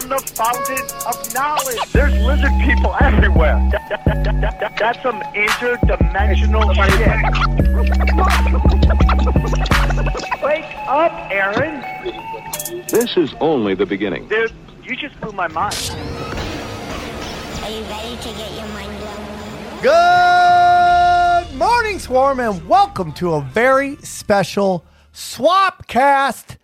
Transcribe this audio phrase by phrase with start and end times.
[0.00, 1.78] from the fountain of knowledge.
[1.92, 3.54] There's lizard people everywhere.
[3.70, 7.22] That- that- that- that- that- that's some interdimensional shit.
[10.42, 11.84] Wake up, Aaron.
[12.88, 14.26] This is only the beginning.
[14.26, 14.52] Dude,
[14.82, 15.76] you just blew my mind.
[17.62, 19.80] Are you ready to get your mind blown?
[21.46, 26.56] Good morning, Swarm, and welcome to a very special Swapcast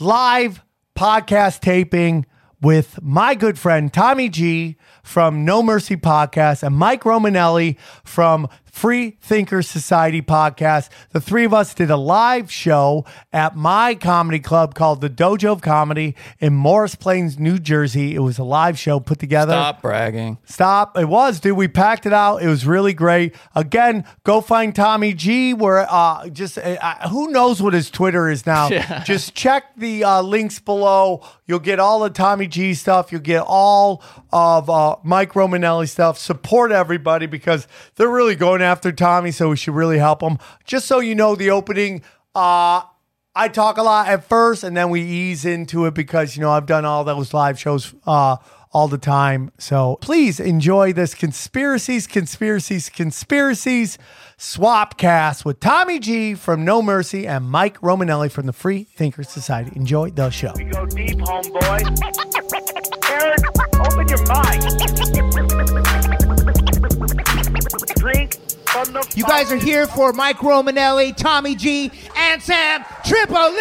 [0.00, 0.63] live
[0.96, 2.24] podcast taping
[2.60, 9.12] with my good friend Tommy G from No Mercy Podcast and Mike Romanelli from Free
[9.20, 10.88] Thinkers Society Podcast.
[11.12, 15.52] The three of us did a live show at my comedy club called the Dojo
[15.52, 18.16] of Comedy in Morris Plains, New Jersey.
[18.16, 19.52] It was a live show put together.
[19.52, 20.38] Stop bragging.
[20.44, 20.98] Stop.
[20.98, 21.56] It was, dude.
[21.56, 22.42] We packed it out.
[22.42, 23.36] It was really great.
[23.54, 25.54] Again, go find Tommy G.
[25.54, 28.68] Where uh, just uh, uh, who knows what his Twitter is now.
[28.74, 29.04] Yeah.
[29.04, 31.22] Just check the uh, links below.
[31.46, 33.12] You'll get all the Tommy G stuff.
[33.12, 34.02] You'll get all
[34.32, 36.18] of uh, Mike Romanelli stuff.
[36.18, 39.30] Support everybody because they're really going after Tommy.
[39.30, 40.38] So we should really help him.
[40.64, 42.02] Just so you know, the opening.
[42.34, 42.82] Uh,
[43.36, 46.50] I talk a lot at first and then we ease into it because, you know,
[46.50, 48.36] I've done all those live shows uh,
[48.72, 49.50] all the time.
[49.58, 53.98] So please enjoy this conspiracies, conspiracies, conspiracies
[54.38, 59.72] swapcast with Tommy G from No Mercy and Mike Romanelli from the Free Thinkers Society.
[59.74, 60.52] Enjoy the show.
[60.56, 61.82] We go deep, homeboy.
[63.10, 63.38] Aaron,
[63.80, 64.62] open your mind.
[67.96, 68.38] Drink
[69.14, 73.52] You guys are here for Mike Romanelli, Tommy G, and Sam Tripoli!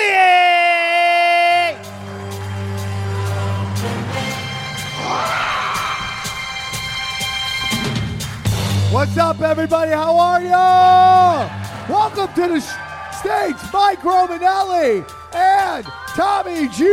[8.91, 9.91] What's up, everybody?
[9.91, 11.93] How are you?
[11.93, 15.85] Welcome to the sh- stage, Mike Romanelli and
[16.15, 16.83] Tommy G.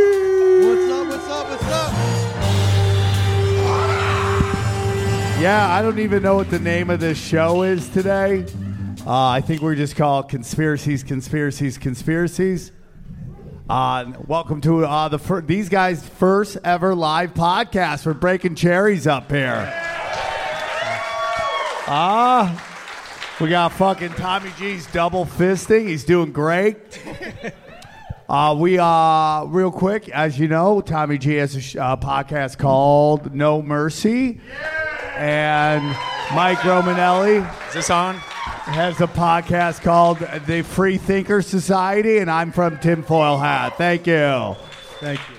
[0.67, 1.07] What's up?
[1.07, 1.49] What's up?
[1.49, 2.10] What's up?
[5.41, 8.45] Yeah, I don't even know what the name of this show is today.
[9.07, 12.71] Uh, I think we're just called conspiracies, conspiracies, conspiracies.
[13.67, 18.05] Uh, welcome to uh, the fir- these guys' first ever live podcast.
[18.05, 19.67] We're breaking cherries up here.
[21.87, 25.87] Ah, we got fucking Tommy G's double fisting.
[25.87, 26.77] He's doing great.
[28.29, 32.57] Uh, we uh, real quick, as you know, Tommy G has a sh- uh, podcast
[32.57, 34.39] called No Mercy,
[35.21, 35.85] and
[36.33, 38.15] Mike Romanelli Is this on?
[38.15, 40.17] has a podcast called
[40.47, 43.77] The Free Thinker Society, and I'm from Tinfoil Hat.
[43.77, 44.55] Thank you.
[44.99, 45.35] Thank you.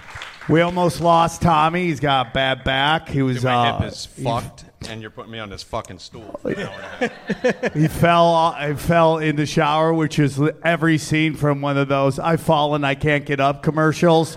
[0.48, 1.87] We almost lost Tommy.
[1.87, 3.09] He's got a bad back.
[3.09, 5.99] He was Dude, my uh, hip is fucked, and you're putting me on this fucking
[5.99, 6.38] stool.
[6.43, 7.12] For an hour and
[7.43, 7.75] a half.
[7.75, 8.34] He fell.
[8.34, 12.84] I fell in the shower, which is every scene from one of those "I've fallen,
[12.84, 14.37] I can't get up" commercials.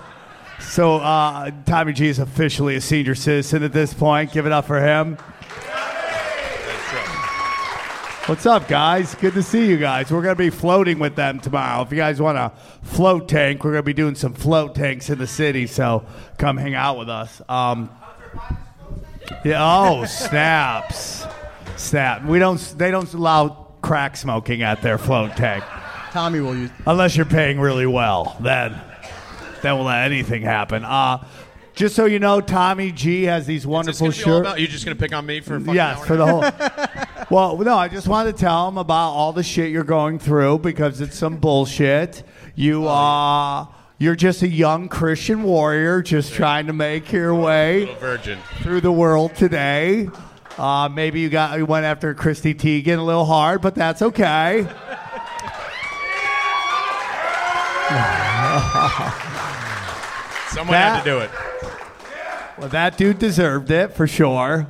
[0.60, 4.32] So uh, Tommy G is officially a senior citizen at this point.
[4.32, 5.18] Give it up for him.
[8.28, 9.14] What's up, guys?
[9.14, 10.12] Good to see you guys.
[10.12, 11.84] We're gonna be floating with them tomorrow.
[11.84, 12.52] If you guys want a
[12.82, 15.68] float tank, we're gonna be doing some float tanks in the city.
[15.68, 16.06] So
[16.40, 17.42] come hang out with us.
[17.48, 17.92] Um,
[19.44, 19.60] yeah.
[19.60, 21.26] Oh, snaps.
[21.78, 22.26] Snap.
[22.26, 22.58] We don't.
[22.78, 25.64] They don't allow crack smoking at their float tank
[26.16, 26.72] Tommy will use.
[26.88, 28.38] unless you're paying really well.
[28.40, 28.80] Then,
[29.62, 30.84] then we'll let anything happen.
[30.84, 31.24] Uh,
[31.76, 34.48] just so you know, Tommy G has these wonderful gonna be all shirts.
[34.48, 34.60] about?
[34.62, 36.42] You just gonna pick on me for a fucking Yes, hour for the whole.
[37.30, 40.60] well, no, I just wanted to tell him about all the shit you're going through
[40.60, 42.24] because it's some bullshit.
[42.56, 43.66] You uh
[43.98, 48.40] you're just a young Christian warrior just trying to make your way Little virgin.
[48.62, 50.10] through the world today.
[50.58, 54.68] Uh, maybe you got you went after Chrissy Teigen a little hard, but that's okay.
[60.50, 61.30] Someone had to do it.
[62.58, 64.68] Well, that dude deserved it for sure.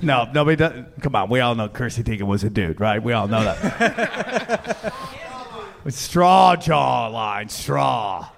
[0.00, 0.84] No, nobody does.
[1.00, 3.02] Come on, we all know Chrissy Teigen was a dude, right?
[3.02, 4.94] We all know that.
[5.88, 8.28] Straw jawline, straw,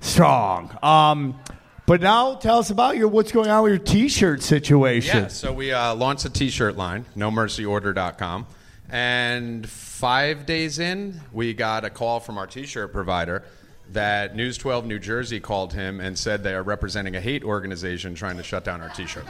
[0.00, 0.76] strong.
[0.82, 1.38] Um,
[1.86, 5.22] but now tell us about your what's going on with your T-shirt situation.
[5.22, 8.46] Yeah, so we uh, launched a T-shirt line, NoMercyOrder.com,
[8.90, 13.44] and five days in, we got a call from our T-shirt provider
[13.92, 18.14] that News 12 New Jersey called him and said they are representing a hate organization
[18.14, 19.28] trying to shut down our T-shirts.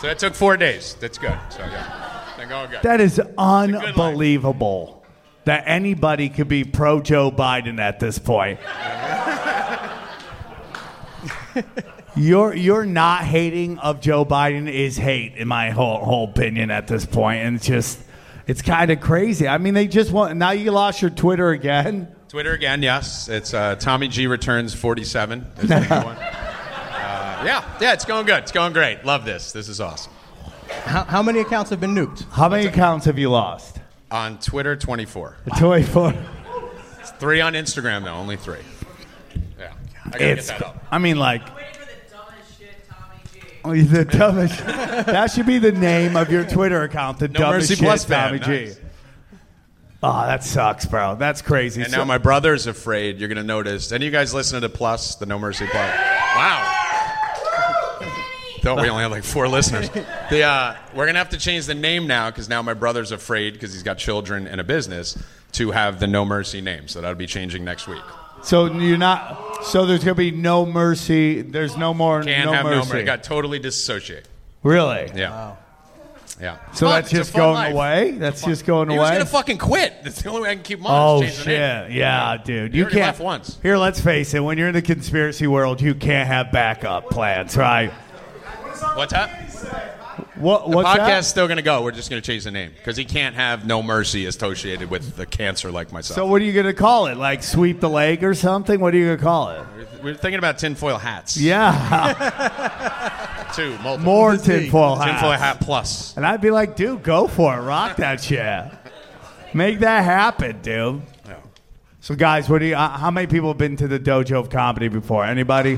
[0.00, 0.96] So that took four days.
[1.00, 1.38] That's good.
[1.48, 2.82] So yeah, good.
[2.82, 5.02] That is unbelievable
[5.44, 8.60] that anybody could be pro Joe Biden at this point.
[12.16, 16.86] your your not hating of Joe Biden is hate in my whole whole opinion at
[16.86, 17.98] this point, and it's just
[18.46, 19.48] it's kind of crazy.
[19.48, 22.13] I mean, they just want now you lost your Twitter again.
[22.34, 23.28] Twitter again, yes.
[23.28, 25.46] It's uh, Tommy G returns 47.
[25.58, 26.16] Is the new one.
[27.06, 28.42] Uh, yeah, yeah, it's going good.
[28.42, 29.04] It's going great.
[29.04, 29.52] Love this.
[29.52, 30.12] This is awesome.
[30.84, 32.24] How, how many accounts have been nuked?
[32.30, 33.78] How many accounts have you lost?
[34.10, 35.36] On Twitter, 24.
[35.58, 36.14] Twenty four.
[37.18, 38.14] Three on Instagram, though.
[38.14, 38.60] Only three.
[39.58, 39.72] Yeah.
[40.06, 40.48] I gotta It's.
[40.48, 40.86] get that up.
[40.90, 41.42] I mean, like.
[43.64, 44.58] Oh, The dumbest.
[44.66, 47.18] that should be the name of your Twitter account.
[47.18, 48.28] The No dumbest Mercy shit, Plus fan.
[48.28, 48.64] Tommy G.
[48.66, 48.80] Nice.
[50.06, 51.14] Oh, that sucks, bro.
[51.14, 51.80] That's crazy.
[51.80, 53.90] And So- now my brother's afraid you're going to notice.
[53.90, 55.90] Any of you guys listen to Plus, the No Mercy Plus?
[56.36, 56.70] Wow.
[58.60, 59.88] Thought we only had like four listeners.
[60.30, 63.12] The, uh, we're going to have to change the name now because now my brother's
[63.12, 65.16] afraid because he's got children and a business
[65.52, 66.88] to have the No Mercy name.
[66.88, 68.02] So that'll be changing next week.
[68.42, 69.64] So you're not.
[69.64, 71.40] So there's gonna be no mercy.
[71.40, 72.22] There's no more.
[72.22, 72.88] Can't no have mercy.
[72.88, 73.04] No Mercy.
[73.06, 74.28] Got totally disassociate.
[74.62, 75.10] Really?
[75.14, 75.56] Yeah.
[76.40, 76.56] Yeah.
[76.72, 76.94] So Fun.
[76.96, 77.72] that's It's a just fun going life.
[77.74, 78.10] away.
[78.18, 79.16] That's just going He was away.
[79.16, 79.94] going to fucking quit.
[80.02, 80.92] That's the only way I can keep him on.
[80.92, 81.88] Oh is change the shit!
[81.90, 81.96] name.
[81.98, 82.72] Yeah, dude.
[82.72, 83.06] He You already can't.
[83.06, 83.58] left once.
[83.62, 84.40] Here, let's face it.
[84.40, 87.92] When you're in the conspiracy world, you can't have backup plans, right?
[88.96, 89.30] What's that?
[90.36, 90.68] What?
[90.68, 91.24] The What's podcast's that?
[91.26, 91.82] still going to go.
[91.82, 95.14] We're just going to change the name because he can't have no mercy associated with
[95.16, 96.16] the cancer like myself.
[96.16, 97.16] So what are you gonna call it?
[97.16, 98.80] Like sweep the leg or something?
[98.80, 99.64] What are you gonna call it?
[100.02, 101.36] we're thinking about tinfoil hats.
[101.36, 101.70] Yeah,
[103.54, 103.98] Two, multiple.
[103.98, 105.10] more tinfoil hats.
[105.12, 106.16] Tinfoil hat plus.
[106.16, 107.60] And I'd be like, dude, go for it.
[107.62, 108.64] Rock that shit.
[109.52, 111.02] Make that happen, dude.
[111.24, 111.36] Yeah.
[112.00, 112.74] So, guys, what do you?
[112.74, 115.24] Uh, how many people have been to the dojo of comedy before?
[115.24, 115.76] Anybody?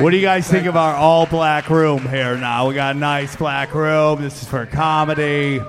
[0.00, 2.68] what do you guys think of our all black room here now?
[2.68, 4.20] We got a nice black room.
[4.20, 5.60] This is for comedy.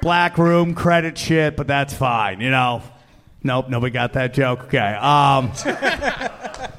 [0.00, 2.82] Black room credit shit, but that's fine, you know.
[3.42, 4.64] Nope, nobody got that joke.
[4.64, 4.78] Okay.
[4.78, 5.52] Um,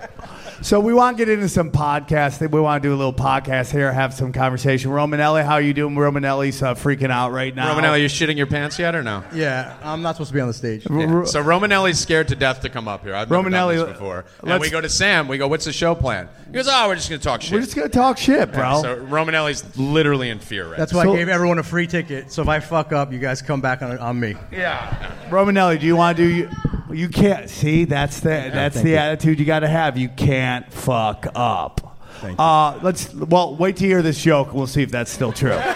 [0.61, 2.39] so we want to get into some podcasts.
[2.39, 4.91] We want to do a little podcast here, have some conversation.
[4.91, 5.95] Romanelli, how are you doing?
[5.95, 7.73] Romanelli's uh, freaking out right now.
[7.73, 9.23] Romanelli, you shitting your pants yet or no?
[9.33, 10.85] Yeah, I'm not supposed to be on the stage.
[10.89, 11.23] Yeah.
[11.25, 13.13] So Romanelli's scared to death to come up here.
[13.15, 14.25] I've never Romanelli, done this before.
[14.43, 15.27] And we go to Sam.
[15.27, 17.53] We go, "What's the show plan?" He goes, "Oh, we're just going to talk shit."
[17.53, 18.81] We're just gonna talk shit, bro.
[18.81, 20.99] So Romanelli's literally in fear right That's now.
[20.99, 22.31] why So- I gave everyone a free ticket.
[22.31, 24.35] So if I fuck up, you guys come back on, on me.
[24.51, 25.11] Yeah.
[25.29, 26.33] Romanelli, do you want to do?
[26.33, 26.49] You,
[26.93, 27.83] you can't see.
[27.85, 28.95] That's the that's the you.
[28.95, 29.97] attitude you got to have.
[29.97, 31.99] You can't fuck up.
[32.23, 34.53] Uh, let's well wait to hear this joke.
[34.53, 35.59] We'll see if that's still true.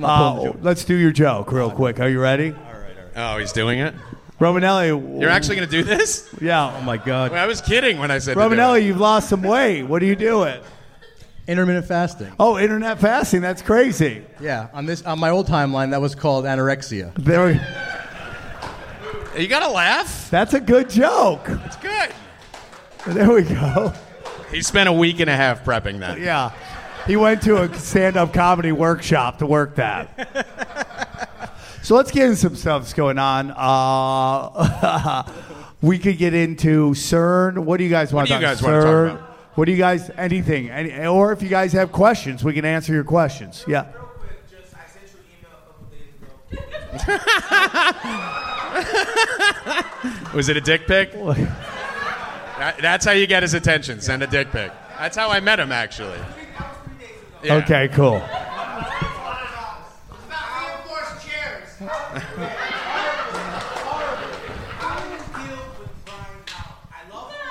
[0.00, 1.98] Uh, let's do your joke real quick.
[1.98, 2.54] Are you ready,
[3.16, 3.92] Oh, he's doing it.
[4.40, 5.20] Romanelli?
[5.20, 6.32] You're actually going to do this?
[6.40, 6.72] yeah.
[6.78, 7.32] Oh my God.
[7.32, 8.34] I was kidding when I said.
[8.34, 8.84] to do Romanelli, it.
[8.84, 9.82] you've lost some weight.
[9.82, 10.60] What are you doing?
[11.48, 12.32] Intermittent fasting.
[12.38, 13.40] Oh, internet fasting.
[13.40, 14.24] That's crazy.
[14.40, 17.12] Yeah, on this on my old timeline, that was called anorexia.
[17.16, 20.30] There, we- You got to laugh.
[20.30, 21.44] that's a good joke.
[21.64, 22.10] It's good.
[23.06, 23.92] There we go.
[24.50, 26.20] He spent a week and a half prepping that.
[26.20, 26.52] Yeah.
[27.06, 31.28] He went to a stand up comedy workshop to work that.
[31.82, 33.52] so let's get into some stuff that's going on.
[33.56, 35.22] Uh,
[35.82, 37.58] we could get into CERN.
[37.64, 39.10] What do you guys want do you to talk guys wanna talk CERN.
[39.14, 39.28] about?
[39.54, 40.70] What do you guys, anything?
[40.70, 43.64] Any, or if you guys have questions, we can answer your questions.
[43.66, 43.86] Yeah.
[50.34, 51.12] Was it a dick pic?
[52.58, 54.00] That- That's how you get his attention.
[54.00, 54.72] Send a dick pic.
[54.98, 56.18] That's how I met him, actually.
[57.42, 57.54] Yeah.
[57.56, 58.22] Okay, cool.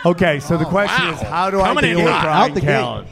[0.05, 1.13] Okay, so the oh, question wow.
[1.13, 2.21] is, how do Coming I in deal with.
[2.21, 2.67] Brian Out the gate.
[2.67, 3.07] Callen?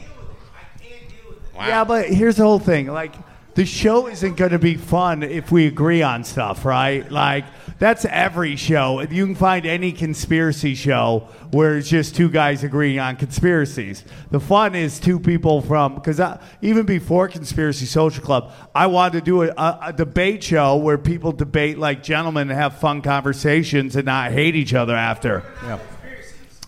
[1.54, 1.66] Wow.
[1.66, 2.86] Yeah, but here's the whole thing.
[2.86, 3.14] Like,
[3.56, 7.10] the show isn't going to be fun if we agree on stuff, right?
[7.10, 7.46] Like,
[7.78, 9.00] that's every show.
[9.00, 14.04] You can find any conspiracy show where it's just two guys agreeing on conspiracies.
[14.30, 16.20] The fun is two people from, because
[16.60, 20.98] even before Conspiracy Social Club, I wanted to do a, a, a debate show where
[20.98, 25.42] people debate like gentlemen and have fun conversations and not hate each other after.
[25.62, 25.78] Yeah.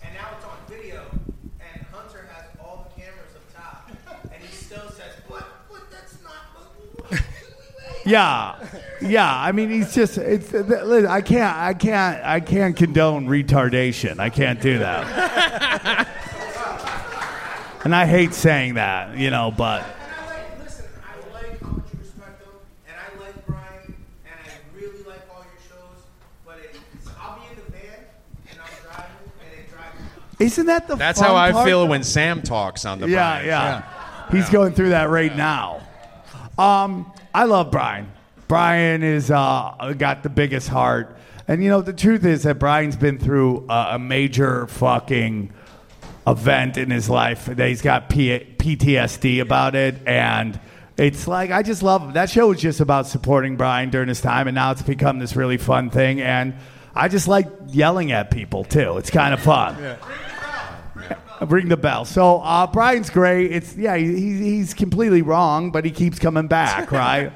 [0.03, 1.01] And now it's on video,
[1.59, 6.21] and Hunter has all the cameras up top, and he still says, "But, but that's
[6.23, 6.33] not."
[8.09, 8.55] Yeah,
[9.01, 9.31] yeah.
[9.31, 10.17] I mean, he's just.
[10.17, 10.51] It's.
[10.51, 11.55] listen, I can't.
[11.55, 12.25] I can't.
[12.25, 14.19] I can't condone retardation.
[14.19, 16.07] I can't do that.
[17.83, 19.53] and I hate saying that, you know.
[19.55, 19.85] But
[20.59, 22.49] Listen, I like how much you respect him,
[22.87, 26.01] and I like Brian, and I really like all your shows.
[26.43, 26.79] But it's,
[27.21, 28.05] I'll be in the van,
[28.49, 29.05] and I'm driving,
[29.39, 29.99] and it drives
[30.39, 30.95] me isn't that the?
[30.95, 33.81] That's how I part, feel when Sam talks on the Yeah, yeah.
[33.81, 34.37] Show.
[34.37, 35.81] He's going through that right now.
[36.57, 38.11] Um, I love Brian.
[38.47, 41.15] Brian is uh, got the biggest heart,
[41.47, 45.53] and you know the truth is that Brian's been through a, a major fucking
[46.25, 47.45] event in his life.
[47.45, 50.59] That he's got P- PTSD about it, and
[50.97, 52.13] it's like I just love him.
[52.13, 55.35] That show was just about supporting Brian during his time, and now it's become this
[55.35, 56.21] really fun thing.
[56.21, 56.55] And
[56.95, 58.97] I just like yelling at people too.
[58.97, 59.75] It's kind of fun.
[61.47, 62.05] Ring the bell.
[62.05, 63.51] So uh, Brian's great.
[63.51, 67.31] It's yeah, he, he- he's completely wrong, but he keeps coming back, right?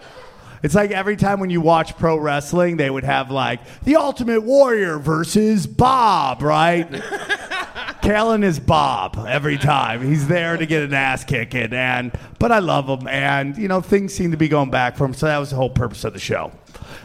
[0.61, 4.41] It's like every time when you watch pro wrestling, they would have like the Ultimate
[4.43, 6.89] Warrior versus Bob, right?
[8.03, 10.01] Callen is Bob every time.
[10.05, 13.81] He's there to get an ass kicking, and but I love him, and you know
[13.81, 15.13] things seem to be going back for him.
[15.13, 16.51] So that was the whole purpose of the show.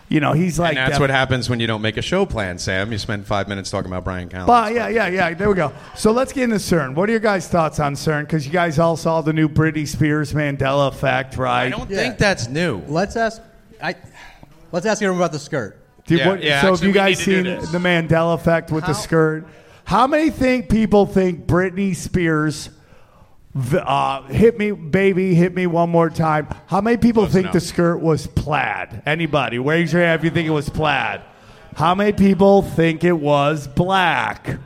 [0.08, 2.24] You know, he's like and that's def- what happens when you don't make a show
[2.26, 2.90] plan, Sam.
[2.92, 4.46] You spend five minutes talking about Brian Callen.
[4.46, 5.34] But yeah, yeah, yeah.
[5.34, 5.72] There we go.
[5.96, 6.94] So let's get into CERN.
[6.94, 8.22] What are your guys' thoughts on CERN?
[8.22, 11.64] Because you guys all saw the new Britney Spears Mandela effect, right?
[11.66, 12.82] I don't think that's new.
[12.88, 13.42] Let's ask.
[13.82, 13.94] I.
[14.72, 15.78] Let's ask everyone about the skirt.
[16.06, 18.34] Did Yeah, what- yeah, so actually, have you guys need to do seen the Mandela
[18.34, 19.46] effect with the skirt?
[19.84, 22.77] How many think people think Britney Spears v-
[23.56, 26.48] uh, hit me, baby, hit me one more time?
[26.66, 27.52] How many people Close think enough.
[27.54, 29.02] the skirt was plaid?
[29.06, 29.58] Anybody?
[29.58, 31.22] Raise your hand if you think it was plaid.
[31.76, 34.58] How many people think it was black?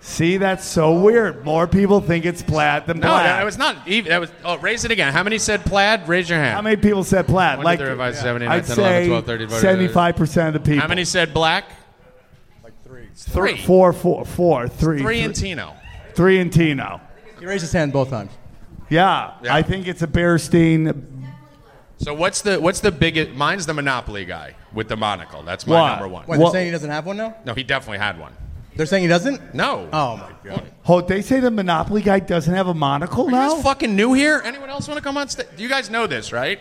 [0.00, 1.44] See, that's so weird.
[1.44, 3.24] More people think it's plaid than No, black.
[3.24, 4.10] that was not even.
[4.10, 4.32] That was.
[4.44, 5.12] Oh, raise it again.
[5.12, 6.08] How many said plaid?
[6.08, 6.54] Raise your hand.
[6.54, 7.58] How many people said plaid?
[7.58, 9.26] One, like, two, three, four, five, six, seven, eight, nine, I'd 10, 11, say 12,
[9.26, 10.80] 13, 14, seventy-five percent of the people.
[10.82, 11.66] How many said black?
[13.14, 15.74] Three, four, four, four, three, Three three- and Tino.
[16.14, 17.00] three and Tino.
[17.42, 18.30] He raised his hand both times.
[18.88, 19.52] Yeah, Yeah.
[19.52, 21.24] I think it's a Bearstein.
[21.98, 23.32] So what's the what's the biggest?
[23.32, 25.42] Mine's the Monopoly guy with the monocle.
[25.42, 25.88] That's my What?
[25.88, 26.22] number one.
[26.26, 27.34] What, What- they're saying he doesn't have one now?
[27.44, 28.32] No, he definitely had one.
[28.76, 29.54] They're saying he doesn't?
[29.56, 29.88] No.
[29.92, 30.70] Oh my god.
[30.86, 33.54] Oh, they say the Monopoly guy doesn't have a monocle Are you now.
[33.54, 34.40] guys fucking new here?
[34.44, 35.48] Anyone else want to come on stage?
[35.58, 36.60] You guys know this, right?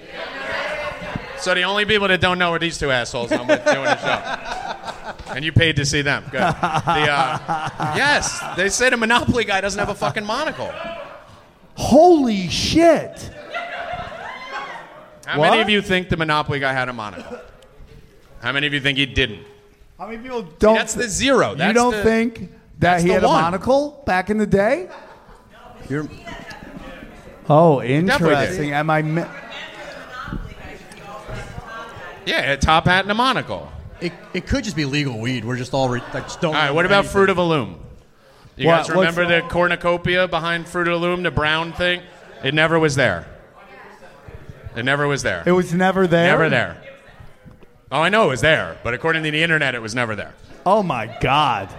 [1.38, 3.98] So the only people that don't know are these two assholes I'm with doing the
[3.98, 4.91] show.
[5.36, 6.24] And you paid to see them.
[6.32, 6.40] Good.
[6.42, 10.72] The, uh, yes, they say the Monopoly guy doesn't have a fucking monocle.
[11.76, 13.30] Holy shit!
[15.26, 15.50] How What?
[15.52, 17.40] many of you think the Monopoly guy had a monocle?
[18.42, 19.46] How many of you think he didn't?
[19.98, 20.76] How many people don't?
[20.76, 21.52] That's the zero.
[21.56, 23.40] you don't the- think that he had one.
[23.40, 24.90] a monocle back in the day?
[25.90, 26.08] You're,
[27.50, 28.72] Oh, interesting.
[28.74, 29.02] Am I?
[29.02, 29.24] Mi-
[32.26, 33.72] Yeah, a top hat and a monocle.
[34.02, 35.46] It, it could just be legal weed.
[35.46, 36.56] We're just all re- like just don't.
[36.56, 37.80] All right, what about Fruit of a Loom?
[38.58, 42.02] You What- guys remember the cornucopia behind Fruit of a Loom, the brown thing?
[42.44, 43.26] It never was there.
[44.76, 45.44] It never was there.
[45.46, 46.28] it was never there.
[46.32, 46.78] Never there.
[47.92, 50.34] Oh, I know it was there, but according to the internet, it was never there.
[50.66, 51.70] Oh my god.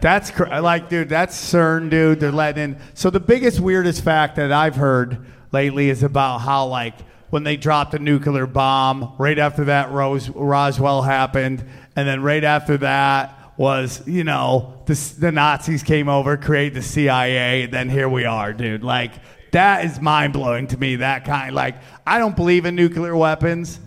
[0.00, 1.08] That's cr- like, dude.
[1.08, 2.20] That's CERN, dude.
[2.20, 2.80] They're letting in.
[2.94, 5.18] So the biggest, weirdest fact that I've heard
[5.50, 6.94] lately is about how, like,
[7.30, 12.44] when they dropped the nuclear bomb, right after that, Rose Roswell happened, and then right
[12.44, 17.88] after that was, you know, the, the Nazis came over, created the CIA, and then
[17.90, 18.84] here we are, dude.
[18.84, 19.12] Like,
[19.50, 20.96] that is mind blowing to me.
[20.96, 23.80] That kind, like, I don't believe in nuclear weapons.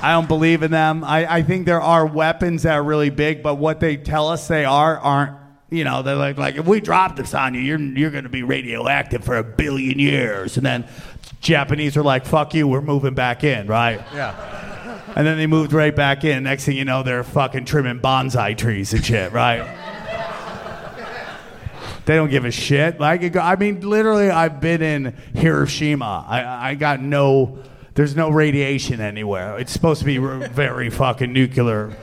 [0.04, 1.04] I don't believe in them.
[1.04, 4.48] I, I think there are weapons that are really big, but what they tell us
[4.48, 5.43] they are aren't.
[5.74, 8.30] You know, they're like, like if we drop this on you, you're you're going to
[8.30, 10.86] be radioactive for a billion years, and then
[11.40, 14.00] Japanese are like, "Fuck you, we're moving back in," right?
[14.14, 15.02] Yeah.
[15.16, 16.42] And then they moved right back in.
[16.44, 19.64] Next thing you know, they're fucking trimming bonsai trees and shit, right?
[22.06, 23.00] They don't give a shit.
[23.00, 26.24] Like, I mean, literally, I've been in Hiroshima.
[26.28, 27.58] I, I got no,
[27.94, 29.58] there's no radiation anywhere.
[29.58, 31.96] It's supposed to be very fucking nuclear.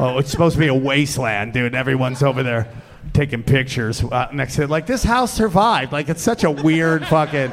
[0.00, 1.74] Oh, it's supposed to be a wasteland, dude.
[1.74, 2.68] Everyone's over there
[3.12, 4.70] taking pictures uh, next to it.
[4.70, 5.92] Like, this house survived.
[5.92, 7.52] Like, it's such a weird fucking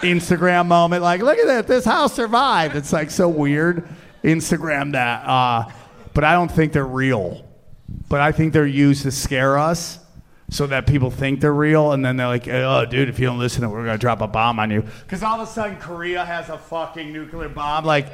[0.00, 1.02] Instagram moment.
[1.02, 1.66] Like, look at that.
[1.66, 2.76] This house survived.
[2.76, 3.88] It's like so weird.
[4.22, 5.26] Instagram that.
[5.28, 5.70] Uh,
[6.12, 7.44] but I don't think they're real.
[8.08, 9.98] But I think they're used to scare us
[10.50, 11.92] so that people think they're real.
[11.92, 14.26] And then they're like, oh, dude, if you don't listen, we're going to drop a
[14.26, 14.82] bomb on you.
[14.82, 17.84] Because all of a sudden, Korea has a fucking nuclear bomb.
[17.84, 18.08] Like,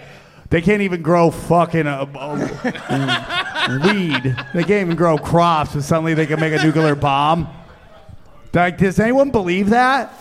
[0.50, 4.37] they can't even grow fucking uh, uh, weed.
[4.52, 7.49] They can't even grow crops, but suddenly they can make a nuclear bomb.
[8.52, 10.12] Like, does anyone believe that?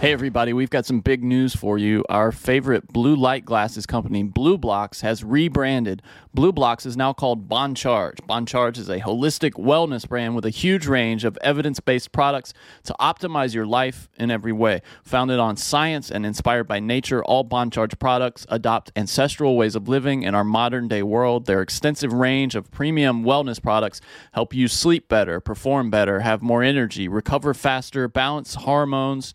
[0.00, 2.06] Hey, everybody, we've got some big news for you.
[2.08, 6.00] Our favorite blue light glasses company, Blue Blocks, has rebranded.
[6.32, 8.16] Blue Blocks is now called Bon Charge.
[8.26, 12.54] Bon Charge is a holistic wellness brand with a huge range of evidence based products
[12.84, 14.80] to optimize your life in every way.
[15.04, 19.86] Founded on science and inspired by nature, all Bon Charge products adopt ancestral ways of
[19.86, 21.44] living in our modern day world.
[21.44, 24.00] Their extensive range of premium wellness products
[24.32, 29.34] help you sleep better, perform better, have more energy, recover faster, balance hormones,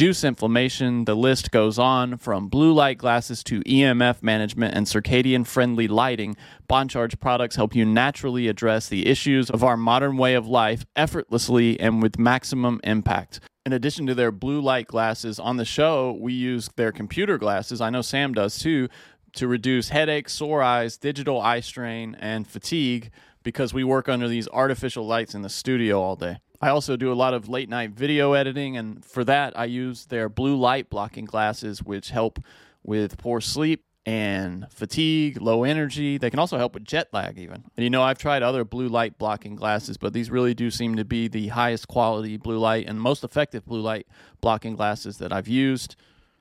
[0.00, 1.06] inflammation.
[1.06, 6.36] The list goes on from blue light glasses to EMF management and circadian friendly lighting.
[6.68, 11.80] Boncharge products help you naturally address the issues of our modern way of life effortlessly
[11.80, 13.40] and with maximum impact.
[13.66, 17.80] In addition to their blue light glasses on the show, we use their computer glasses.
[17.80, 18.88] I know Sam does too
[19.34, 23.10] to reduce headaches, sore eyes, digital eye strain, and fatigue
[23.42, 26.38] because we work under these artificial lights in the studio all day.
[26.60, 30.06] I also do a lot of late night video editing, and for that, I use
[30.06, 32.40] their blue light blocking glasses, which help
[32.82, 36.18] with poor sleep and fatigue, low energy.
[36.18, 37.64] They can also help with jet lag, even.
[37.76, 40.96] And you know, I've tried other blue light blocking glasses, but these really do seem
[40.96, 44.06] to be the highest quality blue light and most effective blue light
[44.40, 45.94] blocking glasses that I've used.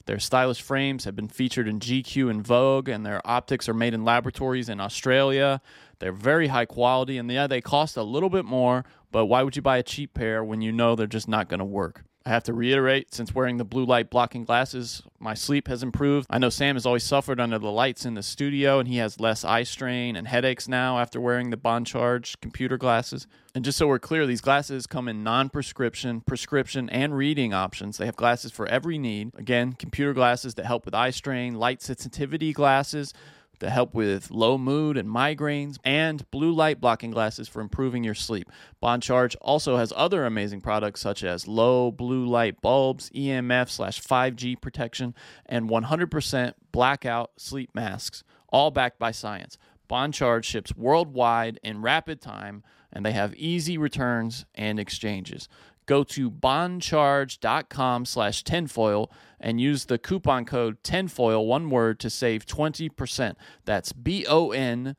[0.05, 3.93] Their stylish frames have been featured in GQ and Vogue, and their optics are made
[3.93, 5.62] in laboratories in Australia.
[6.00, 9.56] They're very high quality, and yeah, they cost a little bit more, but why would
[9.56, 12.04] you buy a cheap pair when you know they're just not going to work?
[12.27, 16.27] I have to reiterate, since wearing the blue light blocking glasses, my sleep has improved.
[16.30, 19.22] I know Sam has always suffered under the lights in the studio, and he has
[19.22, 23.27] less eye strain and headaches now after wearing the Bon Charge computer glasses.
[23.56, 27.98] And just so we're clear, these glasses come in non prescription, prescription, and reading options.
[27.98, 29.32] They have glasses for every need.
[29.38, 33.13] Again, computer glasses that help with eye strain, light sensitivity glasses
[33.59, 38.15] to help with low mood and migraines, and blue light blocking glasses for improving your
[38.15, 38.49] sleep.
[38.79, 44.01] Bon Charge also has other amazing products such as low blue light bulbs, EMF slash
[44.01, 45.13] 5G protection,
[45.45, 49.57] and 100% blackout sleep masks, all backed by science.
[49.87, 55.47] Bon Charge ships worldwide in rapid time, and they have easy returns and exchanges.
[55.88, 62.46] Go to boncharge.com slash tinfoil and use the coupon code tinfoil, one word, to save
[62.46, 63.36] 20%.
[63.65, 64.91] That's B-O-N-C-H-A-R-G-E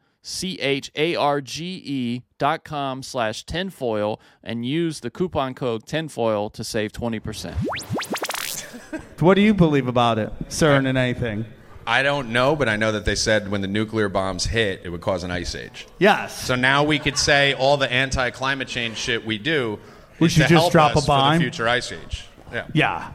[2.38, 7.54] dot com slash tinfoil and use the coupon code tinfoil to save 20%.
[9.21, 11.45] What do you believe about it, CERN and anything?
[11.84, 14.91] I don't know, but I know that they said when the nuclear bombs hit, it
[14.91, 15.89] would cause an ice age.
[15.99, 16.47] Yes.
[16.47, 19.80] So now we could say all the anti-climate change shit we do.
[20.19, 21.35] We is should just help drop us a bomb?
[21.35, 22.25] for the future ice age.
[22.52, 22.67] Yeah.
[22.73, 23.13] Yeah.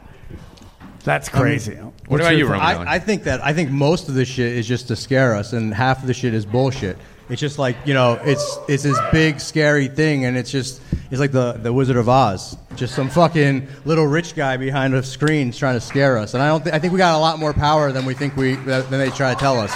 [1.04, 1.74] That's crazy.
[2.06, 2.72] What about you, thought?
[2.72, 2.88] Roman?
[2.88, 5.52] I, I think that I think most of the shit is just to scare us,
[5.52, 6.96] and half of the shit is bullshit.
[7.28, 11.20] It's just like you know, it's it's this big scary thing, and it's just it's
[11.20, 15.52] like the the Wizard of Oz, just some fucking little rich guy behind a screen
[15.52, 16.32] trying to scare us.
[16.32, 18.36] And I don't, th- I think we got a lot more power than we think
[18.36, 19.72] we than they try to tell us.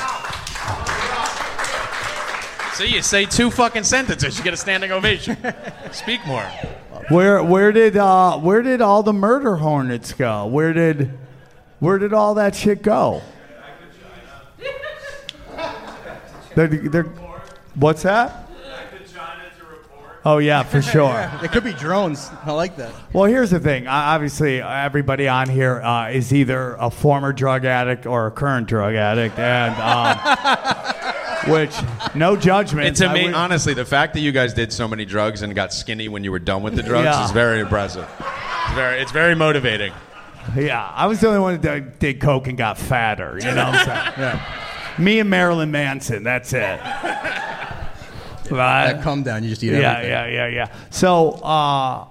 [2.75, 5.37] See, you say two fucking sentences, you get a standing ovation.
[5.93, 6.49] Speak more.
[7.09, 10.47] Where where did uh, where did all the murder hornets go?
[10.47, 11.11] Where did
[11.81, 13.23] where did all that shit go?
[16.55, 17.05] They're, they're,
[17.77, 18.51] what's that?
[20.25, 21.31] Oh yeah, for sure.
[21.43, 22.29] It could be drones.
[22.45, 22.93] I like that.
[23.13, 23.87] Well, here's the thing.
[23.87, 28.67] I- Obviously, everybody on here uh, is either a former drug addict or a current
[28.67, 30.19] drug addict, and um,
[31.49, 31.75] which
[32.15, 32.89] no judgment.
[32.89, 35.55] It's I ama- would- honestly the fact that you guys did so many drugs and
[35.55, 37.25] got skinny when you were done with the drugs Yeah.
[37.25, 38.07] is very impressive.
[38.67, 39.93] It's very, it's very motivating.
[40.57, 43.39] Yeah, I was the only one that did coke and got fatter.
[43.41, 44.13] You know what I'm saying?
[44.19, 44.95] yeah.
[44.99, 46.23] Me and Marilyn Manson.
[46.23, 46.81] That's it.
[48.51, 48.93] Right.
[48.95, 50.11] That come down, you just eat yeah, everything.
[50.11, 50.73] yeah, yeah, yeah.
[50.91, 52.07] So, uh,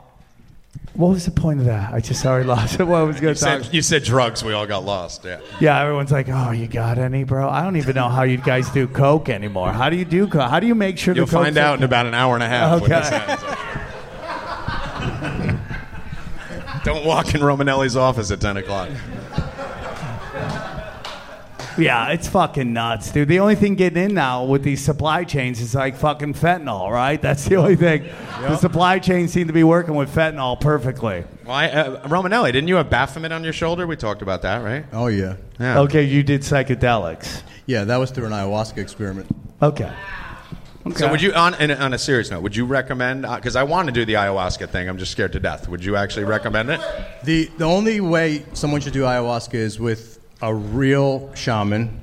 [0.97, 1.93] what was the point of that?
[1.93, 2.83] I just already lost it.
[2.83, 3.63] What I was going to talk.
[3.63, 5.23] said, you said drugs, we all got lost.
[5.23, 5.39] Yeah.
[5.59, 8.69] Yeah, everyone's like, "Oh, you got any, bro?" I don't even know how you guys
[8.71, 9.71] do coke anymore.
[9.71, 10.49] How do you do coke?
[10.49, 12.81] How do you make sure You'll find out in about an hour and a half.
[12.81, 13.35] Okay.
[16.83, 18.89] Don't walk in Romanelli's office at 10 o'clock.
[21.87, 23.27] Yeah, it's fucking nuts, dude.
[23.27, 27.21] The only thing getting in now with these supply chains is like fucking fentanyl, right?
[27.21, 28.09] That's the only thing.
[28.41, 31.23] The supply chains seem to be working with fentanyl perfectly.
[31.45, 33.85] Why, uh, Romanelli, didn't you have Baphomet on your shoulder?
[33.85, 34.85] We talked about that, right?
[34.91, 35.35] Oh yeah.
[35.59, 35.79] Yeah.
[35.81, 37.41] Okay, you did psychedelics.
[37.65, 39.27] Yeah, that was through an ayahuasca experiment.
[39.61, 39.91] Okay.
[40.85, 40.95] Okay.
[40.99, 43.87] So would you, on, in, on a serious note, would you recommend, because I want
[43.87, 45.67] to do the ayahuasca thing, I'm just scared to death.
[45.67, 46.79] Would you actually recommend it?
[47.25, 52.01] The the only way someone should do ayahuasca is with a real shaman.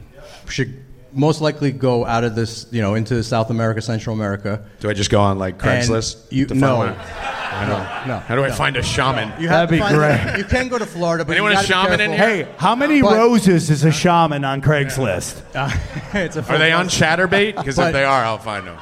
[0.48, 4.64] Should most likely go out of this, you know, into South America, Central America.
[4.80, 6.30] Do I just go on like Craigslist?
[6.32, 6.80] You to find no.
[6.80, 8.54] I don't No, How do I no.
[8.54, 9.28] find a shaman?
[9.40, 10.38] You have That'd be find- great.
[10.38, 12.44] You can go to Florida, but Anyone you a gotta be shaman in here?
[12.46, 15.40] Hey, how many But- roses is a shaman on Craigslist?
[16.14, 17.54] it's a Are they on Chaturbate?
[17.56, 18.76] Because if they are, I'll find them.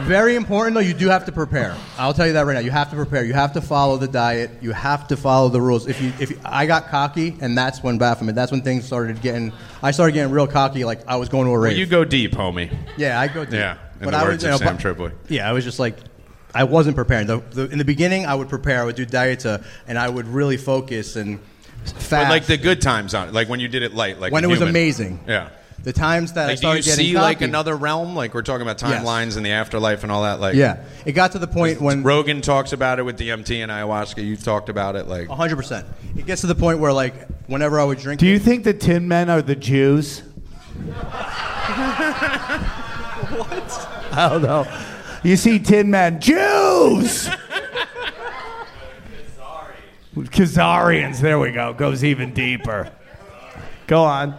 [0.00, 0.80] Very important though.
[0.80, 1.74] You do have to prepare.
[1.98, 2.60] I'll tell you that right now.
[2.60, 3.24] You have to prepare.
[3.24, 4.50] You have to follow the diet.
[4.60, 5.86] You have to follow the rules.
[5.88, 8.34] If you, if you, I got cocky, and that's when Baphomet.
[8.34, 9.52] That's when things started getting.
[9.82, 10.84] I started getting real cocky.
[10.84, 12.70] Like I was going to a Well, you go deep, homie.
[12.96, 13.44] yeah, I go.
[13.44, 13.54] Deep.
[13.54, 15.12] Yeah, in But the I words was, you know, Sam Tripoli.
[15.28, 15.96] Yeah, I was just like,
[16.54, 17.26] I wasn't preparing.
[17.26, 18.82] The, the, in the beginning, I would prepare.
[18.82, 21.40] I would do diets, uh, and I would really focus and
[21.84, 22.10] fast.
[22.10, 24.44] But like the good times on, it, like when you did it light, like when
[24.44, 24.70] it was human.
[24.70, 25.20] amazing.
[25.26, 25.48] Yeah.
[25.82, 28.16] The times that I Like, do you getting see like another realm?
[28.16, 29.04] Like we're talking about Yes.
[29.04, 30.40] timelines and the afterlife and all that.
[30.40, 33.70] Like Yeah, it got to the point when Rogan talks about it with DMT and
[33.70, 34.24] ayahuasca.
[34.24, 35.06] You've talked about it.
[35.06, 35.54] Like 100.
[35.56, 35.86] percent
[36.16, 37.14] It gets to the point where like
[37.46, 38.18] whenever I would drink.
[38.18, 40.22] Do you think the Tin Men are the Jews?
[43.36, 43.88] What?
[44.12, 44.66] I don't know.
[45.22, 47.28] You see Tin Men, Jews!
[50.16, 51.72] Khazarians, there we go.
[51.74, 52.90] Goes even deeper.
[53.86, 54.38] Go on.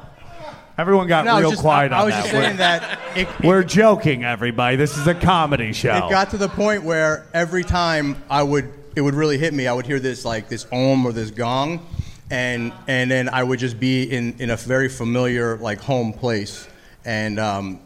[0.78, 2.22] Everyone got No, real just- quiet I- I on was that.
[2.24, 4.76] just We're- that it- We're joking, everybody.
[4.76, 5.96] This is a comedy show.
[6.06, 9.66] It got to the point where every time I would, it would really hit me.
[9.68, 11.84] I would hear this like this om or this gong,
[12.30, 16.68] and and then I would just be in in a very familiar like home place,
[17.06, 17.80] and um,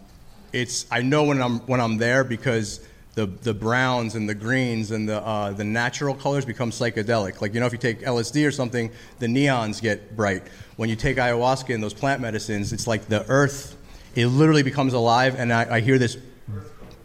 [0.52, 2.82] it's I know when I'm when I'm there because.
[3.22, 7.40] The, the browns and the greens and the, uh, the natural colors become psychedelic.
[7.40, 10.42] Like, you know, if you take LSD or something, the neons get bright.
[10.76, 13.78] When you take ayahuasca and those plant medicines, it's like the earth,
[14.16, 15.36] it literally becomes alive.
[15.38, 16.18] And I, I hear this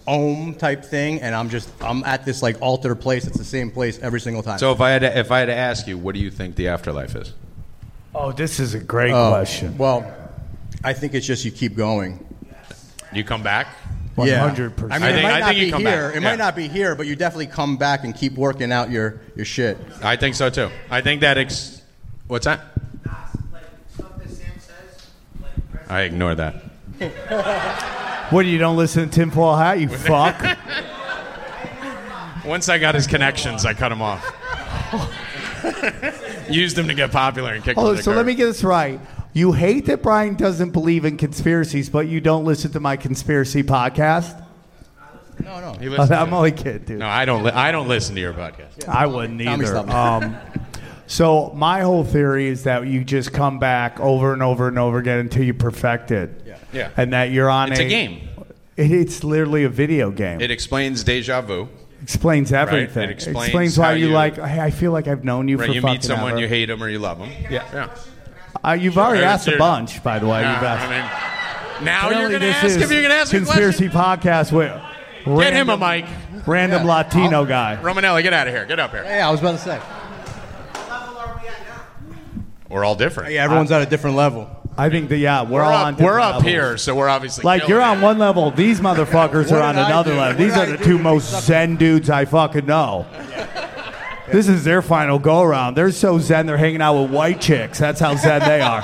[0.07, 3.27] ohm type thing, and I'm just I'm at this like altar place.
[3.27, 4.59] It's the same place every single time.
[4.59, 6.57] so, if I had to, if I had to ask you, what do you think
[6.57, 7.35] the afterlife is?
[8.15, 9.77] oh, this is a great Oh, question.
[9.77, 10.11] Well,
[10.83, 12.25] I think it's just you keep going.
[13.13, 13.67] You come back.
[14.19, 14.49] Yeah.
[14.51, 14.91] 100%.
[14.93, 16.09] I mean, I it think- might I not think you be come here.
[16.09, 16.17] back.
[16.17, 16.29] It Yeah.
[16.31, 19.45] might not be here, but you definitely come back and keep working out your your
[19.45, 19.77] shit.
[20.03, 20.71] I think so too.
[20.91, 21.37] I think that.
[21.39, 21.83] Ex-
[22.27, 22.61] What's that?
[25.89, 26.63] I ignore that.
[28.31, 30.43] What, do you don't listen to Tinfoil Hat, you fuck?
[32.45, 34.25] Once I got his connections, I cut him off.
[36.51, 38.47] Used him to get popular and kicked him Oh, to the so let me get
[38.47, 38.99] this right.
[39.37, 43.63] You hate that Brian doesn't believe in conspiracies, but you don't listen to my conspiracy
[43.63, 44.43] podcast?
[45.45, 45.73] No, no.
[45.75, 46.99] He listens I'm to only kidding, dude.
[47.01, 47.43] No, I don't.
[47.45, 48.89] Li- I don't listen to your podcast.
[48.89, 49.77] I wouldn't either.
[49.77, 50.39] Um,
[51.07, 54.97] so my whole theory is that you just come back over and over and over
[54.97, 56.31] again until you perfect it.
[56.47, 56.57] Yeah.
[56.73, 56.91] Yeah.
[56.97, 58.27] And that you're on It's a game.
[58.79, 60.41] It, it's literally a video game.
[60.41, 61.69] It explains deja vu.
[62.01, 63.11] explains everything.
[63.11, 64.37] It explains why how you, you- like.
[64.37, 66.41] Hey, I feel like I've known you Right, for you fucking meet someone, ever.
[66.41, 67.31] you hate them or you love them.
[67.51, 67.95] Yeah.
[68.67, 68.71] Yeah.
[68.73, 70.41] Uh, you've already asked a bunch, by the way.
[70.43, 70.87] Yeah, You've asked.
[70.89, 70.91] I
[71.79, 73.39] mean, now Apparently you're going to this ask is if you're going to ask me
[73.39, 74.73] a conspiracy podcast with
[75.41, 76.05] Get him a mic.
[76.47, 76.93] random Yeah.
[76.95, 77.79] Latino guy.
[77.83, 78.65] Romanelli, get out of here.
[78.67, 79.05] Get up here.
[79.05, 79.81] Yeah, I was about to say.
[82.69, 83.33] We're all different.
[83.33, 84.51] Yeah, everyone's at a different level.
[84.77, 85.97] I think that yeah, we're, We're all up, on.
[85.97, 86.45] we're up levels.
[86.45, 87.85] here, so we're obviously Like you're it.
[87.85, 90.37] on one level, these motherfuckers are on another level.
[90.45, 93.07] These are I the do two most zen dudes I fucking know.
[94.31, 95.77] This is their final go around.
[95.77, 97.79] They're so zen they're hanging out with white chicks.
[97.79, 98.83] That's how zen they are.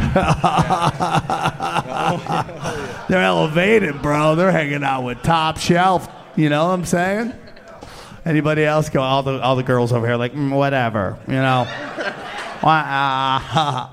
[3.08, 4.34] they're elevated, bro.
[4.34, 6.08] They're hanging out with top shelf.
[6.34, 7.32] You know what I'm saying?
[8.24, 9.02] Anybody else go?
[9.02, 11.18] All the all the girls over here like mm, whatever.
[11.28, 11.66] You know.
[12.62, 13.88] uh,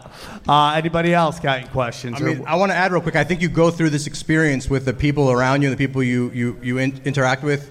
[0.48, 2.22] uh, anybody else got any questions?
[2.22, 3.16] I mean, I want to add real quick.
[3.16, 6.02] I think you go through this experience with the people around you and the people
[6.02, 7.70] you you you in, interact with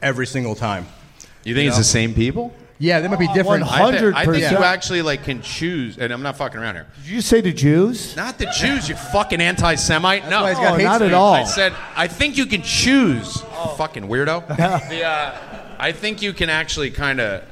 [0.00, 0.86] every single time.
[1.44, 2.52] You think it's the same people?
[2.78, 3.62] Yeah, they might be different.
[3.64, 4.60] I, thi- I think you 100%.
[4.62, 6.86] actually like can choose, and I'm not fucking around here.
[7.02, 8.16] Did you say the Jews?
[8.16, 10.28] Not the Jews, you fucking anti-Semite.
[10.28, 11.14] no, why he's got Oh, hate not at speech.
[11.14, 11.34] all.
[11.34, 13.40] I said I think you can choose.
[13.76, 14.46] Fucking weirdo.
[14.88, 15.38] the, uh,
[15.78, 17.44] I think you can actually kind of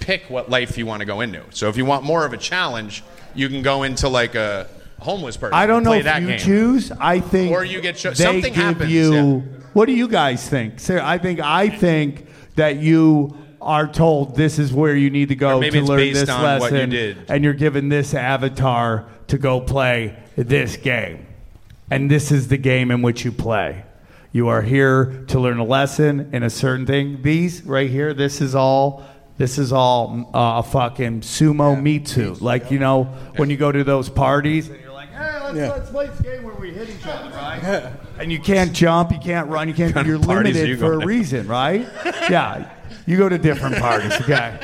[0.00, 1.42] pick what life you want to go into.
[1.50, 3.04] So if you want more of a challenge,
[3.36, 4.66] you can go into like a
[4.98, 5.54] homeless person.
[5.54, 6.38] I don't and know play if that you game.
[6.40, 6.90] choose.
[6.92, 9.12] I think Or you get cho- they something give happens, you.
[9.14, 9.40] yeah.
[9.72, 10.80] What do you guys think?
[10.80, 12.26] Sarah, I think I think
[12.58, 16.28] that you are told this is where you need to go to learn based this
[16.28, 17.16] on lesson, what you did.
[17.28, 21.26] and you're given this avatar to go play this game,
[21.90, 23.84] and this is the game in which you play.
[24.30, 27.22] You are here to learn a lesson in a certain thing.
[27.22, 29.04] These right here, this is all.
[29.38, 32.42] This is all uh, a fucking sumo meat suit.
[32.42, 33.04] Like you know,
[33.36, 34.87] when you go to those parties, and you're like,
[35.18, 35.68] "Hey, let's, Yeah.
[35.70, 39.18] let's play this game where we hit each other, right?" and you can't jump, you
[39.18, 39.92] can't run, you can't.
[39.94, 41.06] kind You're limited you for a to?
[41.06, 41.86] reason, right?
[42.30, 42.70] yeah,
[43.06, 44.12] you go to different parties.
[44.20, 44.58] Okay.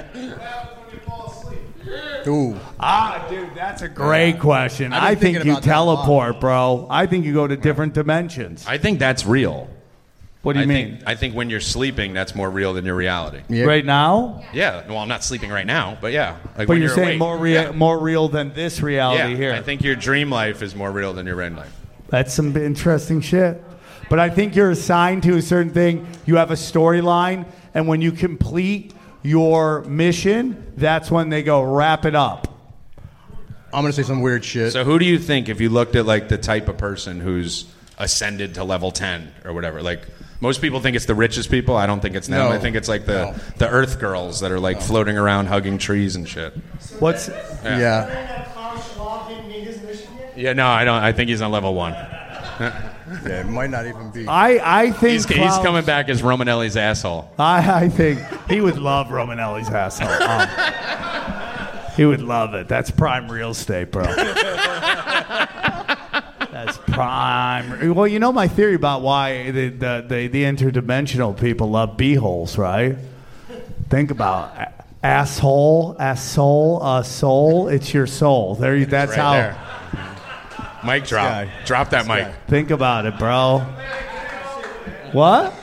[2.27, 2.59] Ooh.
[2.81, 4.93] Ah, dude, that's a great question.
[4.95, 5.97] I've been I think you about that a lot.
[5.97, 6.87] teleport, bro.
[6.89, 8.65] I think you go to different dimensions.
[8.67, 9.69] I think that's real.
[10.45, 10.97] What do you I mean?
[10.97, 13.41] Think, I think when you're sleeping, that's more real than your reality.
[13.65, 14.45] Right now?
[14.53, 14.87] Yeah.
[14.87, 16.37] Well, I'm not sleeping right now, but yeah.
[16.57, 17.19] Like but when you're, saying awake.
[17.19, 19.53] more real, more real than this reality yeah, here.
[19.55, 21.75] I think your dream life is more real than your real life.
[22.09, 23.65] That's some interesting shit.
[24.11, 26.07] But I think you're assigned to a certain thing.
[26.27, 32.05] You have a storyline, and when you complete your mission, that's when they go wrap
[32.05, 32.49] it up.
[33.73, 34.73] I'm gonna say some weird shit.
[34.73, 37.65] So who do you think, if you looked at like the type of person who's
[37.99, 40.07] ascended to level 10 or whatever, like
[40.41, 41.77] most people think it's the richest people.
[41.77, 42.39] I don't think it's them.
[42.39, 42.55] No.
[42.55, 46.17] I think it's like the the Earth girls that are like floating around hugging trees
[46.17, 46.53] and shit.
[46.99, 47.29] What's
[47.65, 48.51] yeah.
[50.37, 51.03] Yeah, no, I don't.
[51.03, 51.95] I think he's on level one.
[53.27, 54.27] Yeah, it might not even be.
[54.27, 57.31] I, I think He's, he's coming back as Romanelli's asshole.
[57.39, 58.19] I, I think
[58.49, 60.09] he would love Romanelli's asshole.
[60.09, 62.67] Um, he would love it.
[62.67, 64.05] That's prime real estate, bro.
[66.97, 67.95] That's prime.
[67.95, 72.57] Well, you know my theory about why the the, the, the interdimensional people love beeholes,
[72.59, 72.97] right?
[73.91, 74.69] Think about it.
[75.03, 77.69] asshole, asshole, uh, soul.
[77.69, 78.55] It's your soul.
[78.55, 79.33] There, you- that's right how.
[79.33, 79.57] there.
[80.85, 81.29] Mic drop.
[81.29, 81.51] guy.
[81.65, 82.29] Drop that mic.
[82.49, 83.61] Think about it, bro.
[85.13, 85.55] What?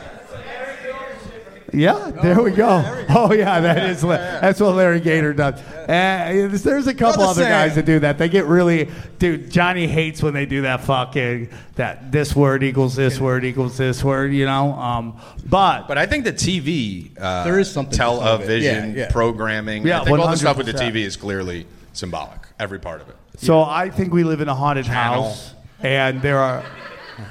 [1.73, 3.05] Yeah, there we go.
[3.13, 5.55] Oh yeah, that is La- that's what Larry Gator does.
[5.61, 7.49] Uh, there's a couple Brother other Sam.
[7.49, 8.17] guys that do that.
[8.17, 9.49] They get really, dude.
[9.51, 14.03] Johnny hates when they do that fucking that this word equals this word equals this
[14.03, 14.33] word.
[14.33, 18.19] You know, um, but But I think the TV, uh, There is something to some
[18.19, 19.11] television, Yeah, yeah.
[19.11, 19.85] programming.
[19.85, 22.39] Yeah, I think all the stuff with the TV is clearly symbolic.
[22.59, 23.15] Every part of it.
[23.37, 25.23] So I think we live in a haunted Channel.
[25.29, 26.63] house, and there are.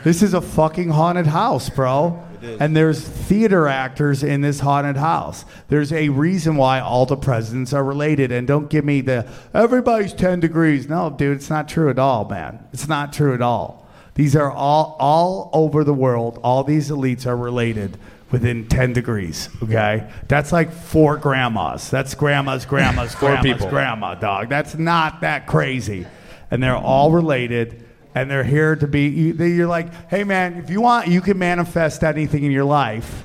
[0.05, 2.23] This is a fucking haunted house, bro.
[2.43, 5.45] And there's theater actors in this haunted house.
[5.69, 8.33] There's a reason why all the presidents are related.
[8.33, 10.89] And don't give me the everybody's 10 degrees.
[10.89, 12.67] No, dude, it's not true at all, man.
[12.73, 13.87] It's not true at all.
[14.15, 16.39] These are all all over the world.
[16.43, 17.97] All these elites are related
[18.31, 20.09] within 10 degrees, okay?
[20.29, 21.91] That's like four grandmas.
[21.91, 23.69] That's grandma's grandma's Four grandma's people.
[23.71, 24.49] grandma, dog.
[24.49, 26.07] That's not that crazy.
[26.51, 30.55] And they're all related and they're here to be you, they- you're like, "Hey man,
[30.63, 33.25] if you want, you can manifest anything in your life.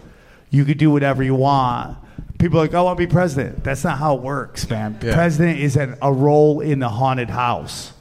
[0.50, 1.98] You could do whatever you want."
[2.38, 4.98] People are like, "I want to be president." That's not how it works, man.
[5.02, 5.14] Yeah.
[5.14, 7.94] President is an, a role in the haunted house.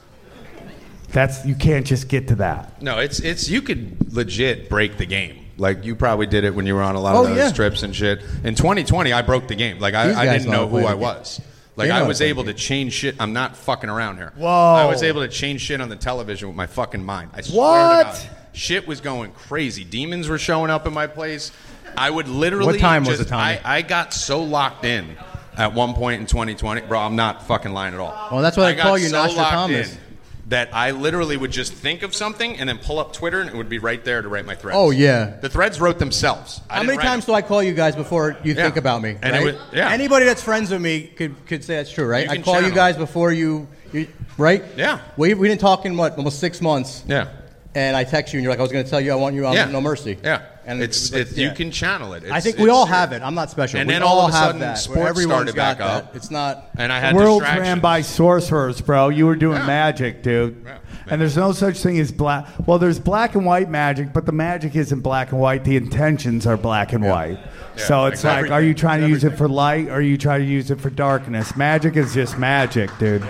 [1.13, 2.83] That's you can't just get to that.
[2.83, 5.37] No, it's it's you could legit break the game.
[5.57, 7.53] Like you probably did it when you were on a lot of Oh, those yeah.
[7.53, 8.21] trips and shit.
[8.43, 9.79] In 2020, I broke the game.
[9.79, 11.41] Like I, I didn't know know who I play the was.
[11.77, 13.17] Like I was able the to change shit.
[13.21, 14.33] I'm not fucking around here.
[14.37, 14.49] Whoa.
[14.49, 17.31] I was able to change shit on the television with my fucking mind.
[17.35, 17.59] I swear
[18.05, 18.15] What?
[18.17, 18.37] to God.
[18.53, 19.83] Shit was going crazy.
[19.83, 21.51] Demons were showing up in my place.
[21.97, 22.67] I would literally.
[22.67, 23.59] What time was just- it, Tommy?
[23.65, 25.17] I, I got so locked in
[25.57, 27.01] at one point in 2020, bro.
[27.01, 28.29] I'm not fucking lying at all.
[28.31, 29.95] Well, that's why I call you locked Nostradamus.
[29.95, 30.01] in
[30.49, 33.57] That I literally would just think of something and then pull up Twitter and it
[33.57, 34.77] would be right there to write my threads.
[34.79, 35.37] Oh, yeah.
[35.41, 36.61] the threads wrote themselves.
[36.69, 37.33] I How many times them.
[37.33, 38.65] do I call you guys before you Yeah.
[38.65, 39.17] think about me?
[39.23, 39.45] And it right?
[39.55, 39.89] was- yeah.
[39.91, 42.29] Anybody that's friends with me could could say that's true, right?
[42.29, 44.63] I can call you guys before you, you right?
[44.77, 44.99] Yeah.
[45.17, 47.05] We, we didn't talk in what almost six months.
[47.09, 47.29] Yeah.
[47.75, 49.35] And I text you, and you're like, I was going to tell you I want
[49.35, 49.65] you on Yeah.
[49.71, 50.19] No Mercy.
[50.23, 52.25] Yeah, And it's, it was like, it's you can channel it.
[52.31, 53.23] I think we all have it.
[53.23, 53.81] I'm not special.
[53.81, 54.67] And we then all, all of a have sudden, that.
[54.67, 56.05] where sports everyone's started got back that.
[56.05, 56.17] up.
[56.17, 56.71] It's not.
[56.79, 57.69] And I had World's distractions.
[57.69, 59.09] ran by sorcerers, bro.
[59.11, 60.63] You were doing magic, dude.
[60.65, 60.79] Yeah.
[61.07, 62.47] And there's no such thing as black.
[62.67, 65.65] Well, there's black and white magic, but the magic isn't black and white.
[65.65, 67.39] The intentions are black and white.
[67.77, 68.49] So it's exactly.
[68.49, 70.71] like, are you trying to use it for light or are you trying to use
[70.71, 71.57] it for darkness?
[71.57, 73.27] Magic is just magic, dude.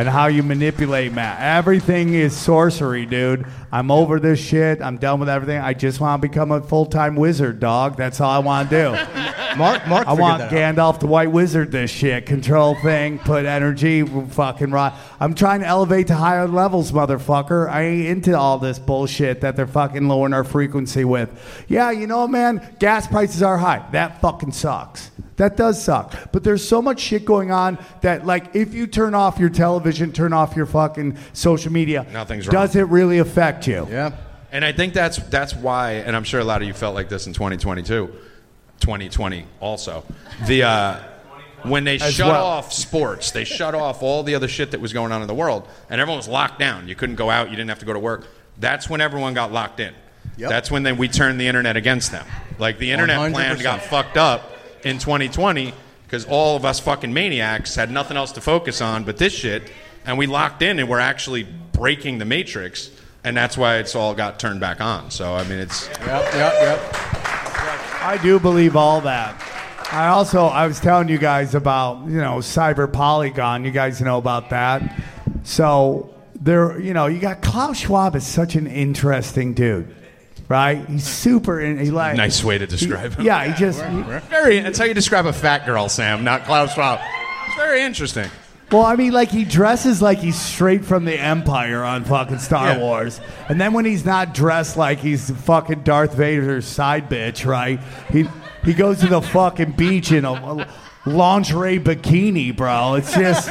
[0.00, 3.44] And how you manipulate ma Everything is sorcery, dude.
[3.70, 4.80] I'm over this shit.
[4.80, 5.60] I'm done with everything.
[5.60, 7.98] I just want to become a full time wizard, dog.
[7.98, 8.92] That's all I want to do.
[9.56, 10.76] Mark, Mark, I want that out.
[10.76, 12.26] Gandalf the White Wizard this shit.
[12.26, 14.92] Control thing, put energy, fucking right.
[15.18, 17.68] I'm trying to elevate to higher levels, motherfucker.
[17.68, 21.64] I ain't into all this bullshit that they're fucking lowering our frequency with.
[21.68, 23.84] Yeah, you know, man, gas prices are high.
[23.92, 25.10] That fucking sucks.
[25.36, 26.32] That does suck.
[26.32, 30.12] But there's so much shit going on that, like, if you turn off your television,
[30.12, 32.52] turn off your fucking social media, Nothing's wrong.
[32.52, 33.86] does it really affect you?
[33.90, 34.12] Yeah.
[34.52, 37.08] And I think that's that's why, and I'm sure a lot of you felt like
[37.08, 38.10] this in 2022,
[38.80, 40.04] 2020 also.
[40.46, 41.00] The uh,
[41.62, 42.44] when they As shut well.
[42.44, 45.34] off sports, they shut off all the other shit that was going on in the
[45.34, 46.88] world, and everyone was locked down.
[46.88, 47.50] You couldn't go out.
[47.50, 48.26] You didn't have to go to work.
[48.58, 49.94] That's when everyone got locked in.
[50.36, 50.48] Yep.
[50.48, 52.26] That's when then we turned the internet against them.
[52.58, 53.62] Like the internet plan 100%.
[53.62, 54.52] got fucked up
[54.84, 59.18] in 2020 because all of us fucking maniacs had nothing else to focus on but
[59.18, 59.70] this shit,
[60.06, 62.90] and we locked in and we're actually breaking the matrix,
[63.22, 65.10] and that's why it's all got turned back on.
[65.10, 67.39] So I mean, it's Yep, yep, yep.
[68.02, 69.34] I do believe all that.
[69.92, 73.64] I also I was telling you guys about you know Cyber Polygon.
[73.64, 74.82] You guys know about that.
[75.42, 79.94] So there, you know, you got Klaus Schwab is such an interesting dude.
[80.48, 80.84] right?
[80.86, 81.78] He's super in.
[81.78, 83.24] He like Nice way to describe him.
[83.26, 83.84] Yeah, he just.
[83.84, 84.60] he- Very.
[84.60, 87.00] That's how you describe a fat girl, Sam, not Klaus Schwab.
[87.46, 88.30] It's very interesting.
[88.72, 92.68] Well, I mean, like he dresses like he's straight from the Empire on fucking Star
[92.68, 92.78] Yeah.
[92.78, 97.80] Wars, and then when he's not dressed like he's fucking Darth Vader's side bitch, right?
[98.12, 98.28] He
[98.64, 100.66] he goes to the fucking beach in a
[101.04, 102.94] lingerie bikini, bro.
[102.94, 103.48] It's just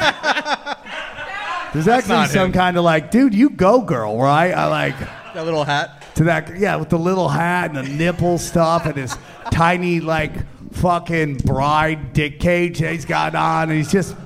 [1.72, 2.52] there's actually some him.
[2.52, 4.52] kind of like, dude, you go, girl, right?
[4.52, 4.98] I like
[5.34, 6.02] That little hat.
[6.16, 9.16] to that, yeah, with the little hat and the nipple stuff and his
[9.52, 10.32] tiny like
[10.72, 14.16] fucking bride dick cage he's got on, and he's just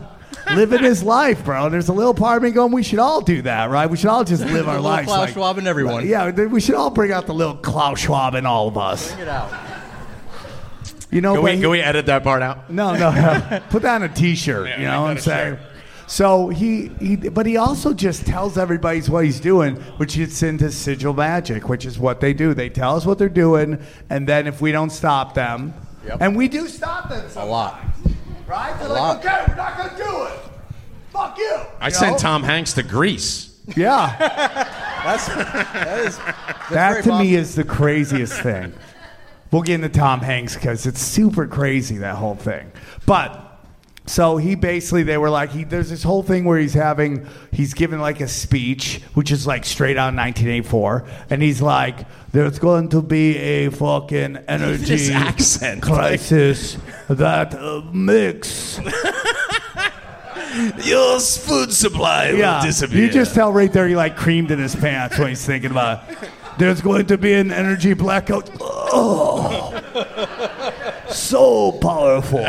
[0.55, 1.65] living his life, bro.
[1.67, 3.89] And there's a little part of me going, we should all do that, right?
[3.89, 5.07] We should all just live our little lives.
[5.07, 6.07] Klaus like- Schwab and everyone.
[6.07, 9.09] Yeah, we should all bring out the little Klaus Schwab in all of us.
[9.13, 9.53] Bring it out.
[11.11, 12.71] You know, Can we, he- can we edit that part out?
[12.71, 13.63] no, no, no.
[13.71, 14.67] Put that on a T-shirt.
[14.69, 15.59] Yeah, you know what I'm make that a saying?
[16.07, 20.71] So he, he, but he also just tells everybody what he's doing, which is into
[20.71, 22.53] sigil magic, which is what they do.
[22.53, 23.79] They tell us what they're doing,
[24.11, 25.73] and then if we don't stop them,
[26.05, 26.19] Yep.
[26.21, 27.81] and we do stop them A lot.
[28.55, 28.79] Right?
[28.79, 29.19] They're A like, lot.
[29.25, 30.41] okay, we're not gonna do it.
[31.13, 31.57] Fuck you.
[31.81, 32.19] I You sent know?
[32.19, 33.51] Tom Hanks to Greece.
[33.77, 34.15] Yeah,
[35.05, 36.19] That's that is.
[36.19, 38.73] That's that to me is the craziest thing.
[39.51, 42.71] We'll get into Tom Hanks because it's super crazy that whole thing.
[43.07, 43.44] But
[44.07, 47.73] so he basically they were like he there's this whole thing where he's having he's
[47.73, 52.59] giving like a speech which is like straight out of 1984 and he's like there's
[52.59, 56.77] going to be a fucking energy accent, crisis
[57.09, 58.79] that uh, mix
[60.85, 65.19] Your food supply yeah you just tell right there he like creamed in his pants
[65.19, 66.19] when he's thinking about it.
[66.59, 68.51] there's going to be an energy blackout.
[68.63, 69.81] Oh
[71.09, 72.45] so powerful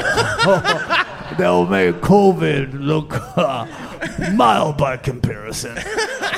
[1.37, 3.65] they'll make covid look uh,
[4.33, 5.77] mild by comparison.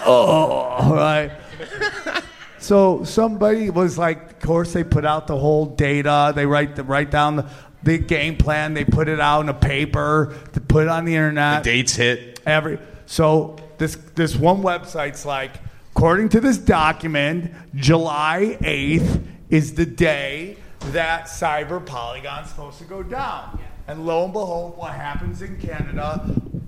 [0.09, 1.31] Oh right
[2.59, 6.31] so somebody was like of course they put out the whole data.
[6.35, 7.49] They write the write down the,
[7.83, 8.73] the game plan.
[8.73, 11.63] They put it out in a paper to put it on the internet.
[11.63, 12.39] Dates hit.
[12.45, 15.51] every so this this one website's like
[15.91, 20.57] according to this document july 8th is the day
[20.91, 26.23] that cyber polygon's supposed to go down and lo and behold what happens in canada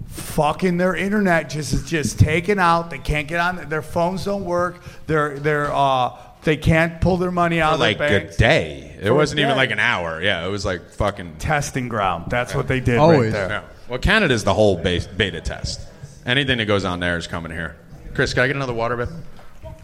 [0.08, 4.46] fucking their internet just is just taken out they can't get on their phones don't
[4.46, 8.34] work they're they're uh they can't pull their money out For of like their a
[8.38, 8.96] day.
[9.02, 9.58] It For wasn't even day.
[9.58, 10.22] like an hour.
[10.22, 11.36] Yeah, it was like fucking.
[11.38, 13.34] testing ground that's what they did right Always.
[13.34, 13.64] there Yeah.
[13.90, 15.82] Well, Canada's the whole base, beta test.
[16.26, 17.76] Anything that goes on there is coming here.
[18.14, 19.10] Chris, can I get another water, babe?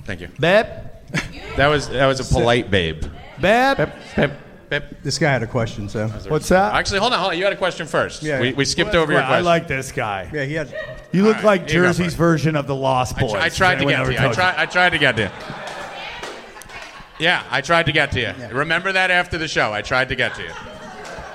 [0.06, 0.30] Thank you.
[0.40, 0.66] babe
[1.58, 3.02] That was that was a polite babe.
[3.42, 4.32] babe Babe, babe.
[5.04, 6.10] This guy had a question, Sam.
[6.10, 7.38] what's that Actually, hold on, hold on.
[7.38, 8.24] You had a question first.
[8.24, 8.56] Yeah, we, yeah.
[8.56, 9.46] we skipped over your I question.
[9.46, 10.30] like this guy.
[10.34, 10.74] Yeah, he had.
[11.12, 12.18] You look All right, like you go, Jersey's bud.
[12.18, 13.32] version of the Lost I, Boys.
[13.32, 14.20] tr- I tried to anyone get ever to you.
[14.20, 15.30] I, told try, I tried to get to you.
[17.20, 18.34] Yeah, I tried to get to you.
[18.52, 19.72] Remember that after the show.
[19.72, 20.52] I tried to get to you.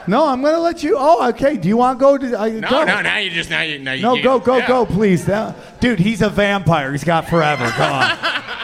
[0.07, 0.97] No, I'm gonna let you.
[0.99, 1.57] Oh, okay.
[1.57, 2.39] Do you want to go to?
[2.39, 2.85] I, No, go.
[2.85, 4.67] no, now you just now you now you No, you- go, go, yeah.
[4.69, 5.27] go, please.
[5.29, 6.91] Now- Dude, he's a vampire.
[6.93, 7.65] He's got forever.
[7.77, 8.19] Go on.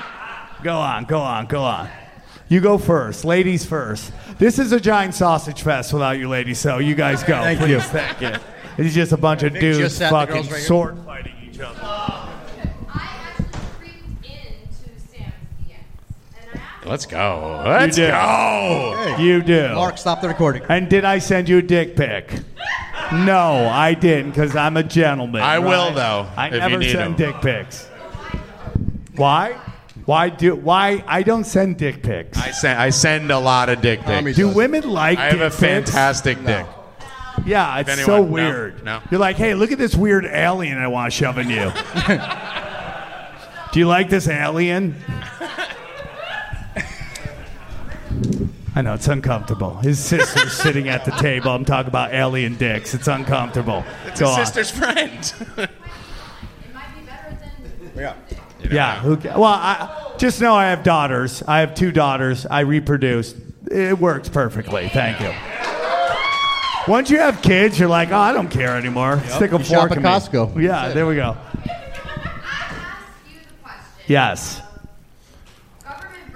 [0.62, 1.88] go on, go on, go on.
[2.48, 3.24] You go first.
[3.24, 4.12] Ladies first.
[4.38, 7.42] This is a giant sausage fest without you ladies, so you guys go.
[7.42, 7.70] Thank please.
[7.70, 7.80] you.
[7.80, 8.32] Thank you.
[8.78, 11.58] It's just a bunch of Vic dudes just sat the fucking right sword fighting each
[11.58, 11.80] other.
[11.82, 12.32] Oh,
[12.88, 13.46] I actually
[13.78, 15.32] creeped into Sam's
[15.66, 15.72] DMs,
[16.52, 17.62] and I asked Let's go.
[17.66, 18.10] Let's did.
[18.10, 19.16] go.
[19.18, 19.74] You do.
[19.74, 20.62] Mark, stop the recording.
[20.68, 22.30] And did I send you a dick pic?
[23.12, 25.40] No, I didn't, because I'm a gentleman.
[25.40, 27.14] I will, though, I if you never send send 'em.
[27.14, 27.88] dick pics.
[29.16, 29.58] Why?
[30.06, 30.54] Why do?
[30.54, 32.38] Why I don't send dick pics?
[32.38, 34.36] I send I send a lot of dick Tommy pics.
[34.36, 34.54] do does.
[34.56, 35.18] women like?
[35.18, 35.56] I have dick a pics?
[35.60, 36.64] fantastic dick.
[37.44, 38.82] Yeah, it's anyone- so weird.
[38.84, 39.00] no.
[39.10, 41.70] You're like, hey, look at this weird alien I want to shove in you.
[43.72, 44.94] do you like this alien?
[48.74, 49.76] I know it's uncomfortable.
[49.76, 51.50] His sister's sitting at the table.
[51.50, 52.94] I'm talking about alien dicks.
[52.94, 53.84] It's uncomfortable.
[54.06, 54.36] It's Go a on.
[54.44, 55.32] sister's friend.
[55.56, 55.70] it
[56.74, 57.92] might be better than.
[57.96, 58.14] Yeah.
[58.70, 59.00] You don't Yeah.
[59.00, 61.42] Who, ca- well, I just know I have daughters.
[61.46, 62.46] I have two daughters.
[62.46, 63.34] I reproduce.
[63.70, 64.88] It works perfectly.
[64.88, 65.32] Thank you.
[66.88, 69.20] Once you have kids, you're like, oh, I don't care anymore.
[69.28, 70.08] Stick a You shop fork at in me.
[70.08, 70.62] Costco.
[70.62, 70.94] Yeah, it.
[70.94, 71.36] there we go.
[71.36, 73.84] I asked you the question.
[74.06, 74.62] Yes.
[75.82, 76.32] Government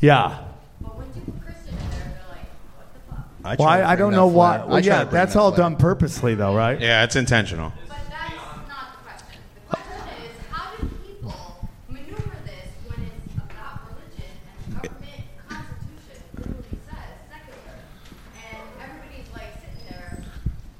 [0.00, 0.38] Yeah.
[3.44, 4.64] I well, I, I don't know why.
[4.64, 6.80] Well, yeah, that's all done purposely, though, right?
[6.80, 7.72] Yeah, it's intentional.
[7.88, 8.34] But that's
[8.68, 9.40] not the question.
[9.54, 11.34] The question is, how do people
[11.88, 14.32] maneuver this when it's about religion
[14.66, 17.78] and the government constitution clearly says secular,
[18.34, 20.24] and everybody's like sitting there,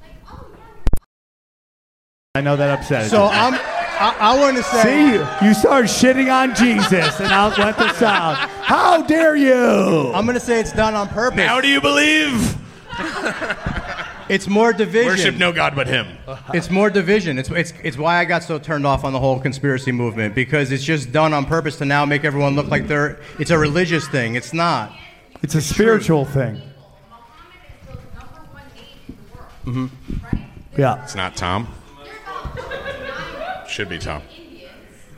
[0.01, 0.99] like, oh yeah.
[2.35, 3.09] I know that upset.
[3.09, 3.57] So I'm.
[3.99, 4.83] I, I want to say.
[4.83, 8.35] See, you start shitting on Jesus, and I'll let this out.
[8.61, 10.11] How dare you?
[10.13, 11.37] I'm gonna say it's done on purpose.
[11.37, 12.57] Now do you believe?
[14.29, 15.07] It's more division.
[15.09, 16.17] Worship no God but Him.
[16.53, 17.39] It's more division.
[17.39, 20.71] It's, it's, it's why I got so turned off on the whole conspiracy movement because
[20.71, 23.19] it's just done on purpose to now make everyone look like they're.
[23.39, 24.35] It's a religious thing.
[24.35, 24.93] It's not.
[25.43, 26.61] It's a spiritual thing.
[29.65, 29.87] Mm-hmm.
[30.77, 31.03] Yeah.
[31.03, 31.67] It's not Tom.
[33.77, 34.23] Should be Tom.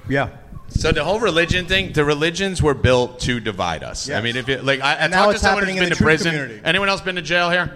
[0.09, 0.31] Yeah.
[0.67, 4.09] So the whole religion thing, the religions were built to divide us.
[4.09, 5.83] I mean, if it, like I, I now talked to it's someone who's happening in
[5.83, 6.31] been the to truth prison.
[6.33, 6.61] community.
[6.65, 7.73] Anyone else been to jail here?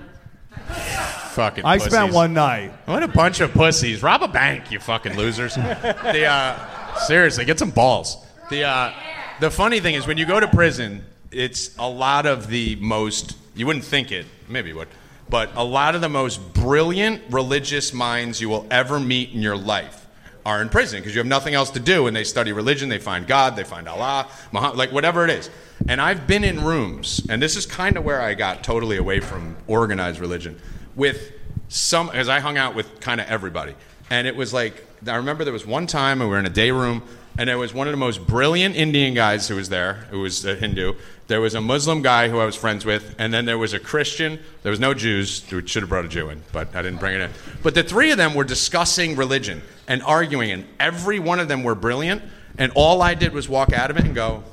[1.29, 1.63] Fucking.
[1.63, 2.73] I spent one night.
[2.84, 4.03] What a bunch of pussies!
[4.03, 5.55] Rob a bank, you fucking losers.
[5.55, 8.17] the uh, seriously, get some balls.
[8.49, 8.93] The uh,
[9.39, 13.38] the funny thing is when you go to prison, it's a lot of the most.
[13.55, 14.89] You wouldn't think it, maybe you would,
[15.29, 19.55] but a lot of the most brilliant religious minds you will ever meet in your
[19.55, 20.03] life
[20.45, 22.99] are in prison because you have nothing else to do and they study religion they
[22.99, 25.49] find god they find allah Muhammad, like whatever it is.
[25.87, 29.19] And i've been in rooms and this is kind of where i got totally away
[29.19, 30.59] from organized religion
[30.95, 31.31] with
[31.69, 33.75] some as i hung out with kind of everybody.
[34.09, 36.71] And it was like i remember there was one time we were in a day
[36.71, 37.03] room
[37.37, 40.43] and there was one of the most brilliant indian guys who was there who was
[40.45, 40.93] a hindu.
[41.27, 43.79] There was a muslim guy who i was friends with and then there was a
[43.79, 44.39] christian.
[44.61, 47.21] There was no jews should have brought a jew in but i didn't bring it
[47.21, 47.31] in.
[47.63, 51.63] But the three of them were discussing religion and arguing and every one of them
[51.63, 52.21] were brilliant
[52.57, 54.43] and all i did was walk out of it and go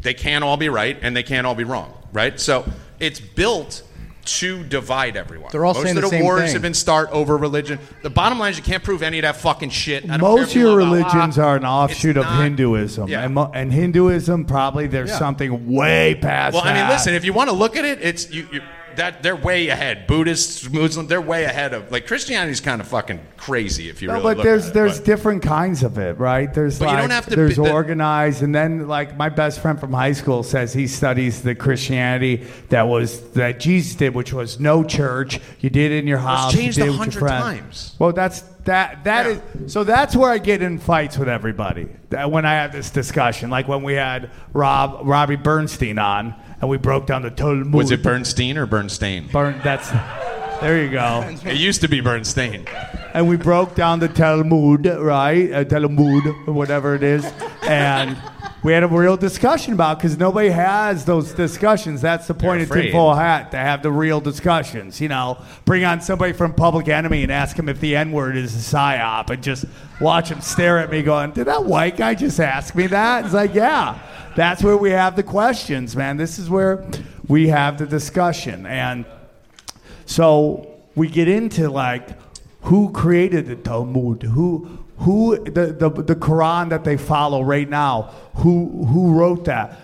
[0.00, 2.38] they can't all be right and they can't all be wrong, right?
[2.38, 2.64] So
[3.00, 3.82] it's built
[4.26, 5.48] to divide everyone.
[5.50, 6.52] They're all Most saying of the the, wars thing.
[6.52, 7.80] have been start over religion.
[8.02, 10.06] The bottom line is you can't prove any of that fucking shit.
[10.06, 13.24] Most of your religions are an offshoot of Hinduism, Yeah.
[13.24, 15.18] and, mo- and Hinduism probably there's Yeah.
[15.18, 16.54] something way past.
[16.54, 16.90] Well, I mean, that.
[16.92, 17.14] listen.
[17.14, 18.60] If you want to look at it, it's you, you,
[18.98, 20.06] that they're way ahead.
[20.06, 24.14] Buddhists, Muslims, they're way ahead of like Christianity's kind of fucking crazy if you No,
[24.14, 24.74] really but look there's at it.
[24.74, 26.52] there's different kinds of it, right?
[26.52, 29.28] There's But you like don't have to there's be- the- organized, and then like my
[29.28, 34.14] best friend from high school says he studies the Christianity that was that Jesus did,
[34.14, 35.40] which was no church.
[35.60, 36.54] You did it in your Well, it's house.
[36.54, 37.94] changed you a hundred times.
[37.98, 41.88] Well, that's that that is so that's where I get in fights with everybody.
[42.10, 46.68] That when I have this discussion, like when we had Rob Robbie Bernstein on, and
[46.70, 47.72] we broke down the Talmud.
[47.72, 49.28] Was it Bernstein or Bernstein?
[49.28, 49.90] Bern, that's
[50.60, 51.22] there you go.
[51.44, 52.66] It used to be Bernstein.
[53.14, 55.52] and we broke down the Talmud, right?
[55.52, 57.24] Uh, Talmud, whatever it is,
[57.62, 58.16] and
[58.62, 62.00] we had a real discussion about because nobody has those discussions.
[62.00, 65.00] That's the point of tinfoil hat to have the real discussions.
[65.00, 68.36] You know, bring on somebody from Public Enemy and ask him if the N word
[68.36, 69.64] is a psyop, and just
[70.00, 73.34] watch him stare at me, going, "Did that white guy just ask me that?" It's
[73.34, 73.98] like, yeah.
[74.36, 76.16] That's where we have the questions, man.
[76.16, 76.84] This is where
[77.26, 79.04] we have the discussion, and
[80.06, 82.10] so we get into like
[82.62, 88.14] who created the Talmud, who who the, the the Quran that they follow right now,
[88.34, 89.80] who who wrote that.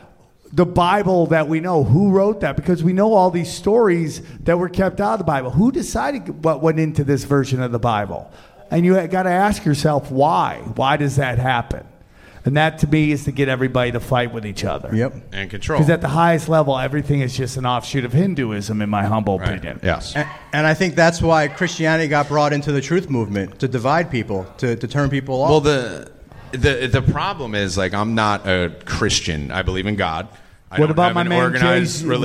[0.53, 2.55] The Bible that we know, who wrote that?
[2.55, 5.51] Because we know all these stories that were kept out of the Bible.
[5.51, 8.31] Who decided what went into this version of the Bible?
[8.71, 10.59] And you got to ask yourself why.
[10.77, 11.85] Why does that happen?
[12.47, 14.95] And that to me is to get everybody to fight with each other.
[14.95, 15.15] Yep.
[15.33, 15.79] And control.
[15.79, 19.37] Because at the highest level, everything is just an offshoot of Hinduism, in my humble
[19.41, 19.81] opinion.
[19.83, 20.15] Yes.
[20.15, 24.11] And, and I think that's why Christianity got brought into the truth movement to divide
[24.11, 25.51] people, to, to turn people off.
[25.51, 26.13] Well, the
[26.53, 29.51] the the problem is like I'm not a Christian.
[29.51, 30.29] I believe in God.
[30.71, 31.55] I what about my an man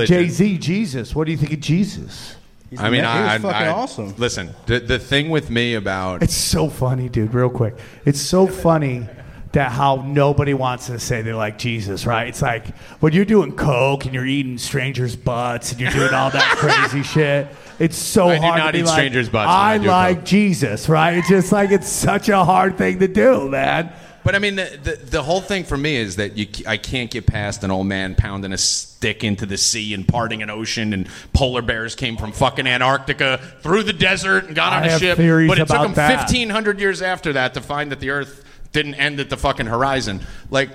[0.06, 0.58] Jay Z?
[0.58, 1.14] Jesus?
[1.14, 2.36] What do you think of Jesus?
[2.78, 4.14] I mean, I, he was I- fucking I- awesome.
[4.18, 7.34] Listen, the the thing with me about It's so funny, dude.
[7.34, 9.08] Real quick, it's so funny
[9.52, 12.28] that how nobody wants to say they like Jesus, right?
[12.28, 16.30] It's like when you're doing coke and you're eating strangers' butts and you're doing all
[16.30, 17.48] that crazy shit.
[17.78, 20.18] It's so I do hard not to be eat like, strangers' butts I I like
[20.18, 21.18] coke." Jesus, right?
[21.18, 23.92] It's just like it's such a hard thing to do, man.
[24.22, 27.10] But I mean, the, the, the whole thing for me is that you, I can't
[27.10, 30.92] get past an old man pounding a stick into the sea and parting an ocean,
[30.92, 34.98] and polar bears came from fucking Antarctica through the desert and got on I a
[34.98, 35.16] ship.
[35.16, 39.20] But it took them 1,500 years after that to find that the Earth didn't end
[39.20, 40.20] at the fucking horizon.
[40.50, 40.70] Like,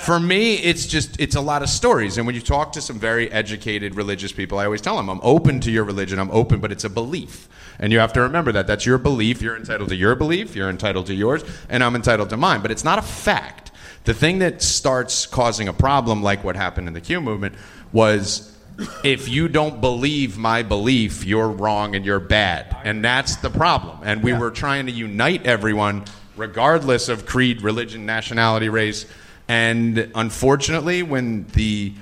[0.00, 2.16] for me, it's just it's a lot of stories.
[2.16, 5.20] And when you talk to some very educated religious people, I always tell them, I'm
[5.22, 6.18] open to your religion.
[6.18, 7.48] I'm open, but it's a belief.
[7.78, 8.66] And you have to remember that.
[8.66, 9.42] That's your belief.
[9.42, 10.56] You're entitled to your belief.
[10.56, 11.44] You're entitled to yours.
[11.68, 12.62] And I'm entitled to mine.
[12.62, 13.70] But it's not a fact.
[14.04, 17.54] The thing that starts causing a problem, like what happened in the Q movement,
[17.92, 18.56] was
[19.04, 22.74] if you don't believe my belief, you're wrong and you're bad.
[22.84, 24.00] And that's the problem.
[24.02, 26.04] And we were trying to unite everyone,
[26.42, 29.06] regardless of creed, religion, nationality, race.
[29.46, 31.94] And unfortunately, when the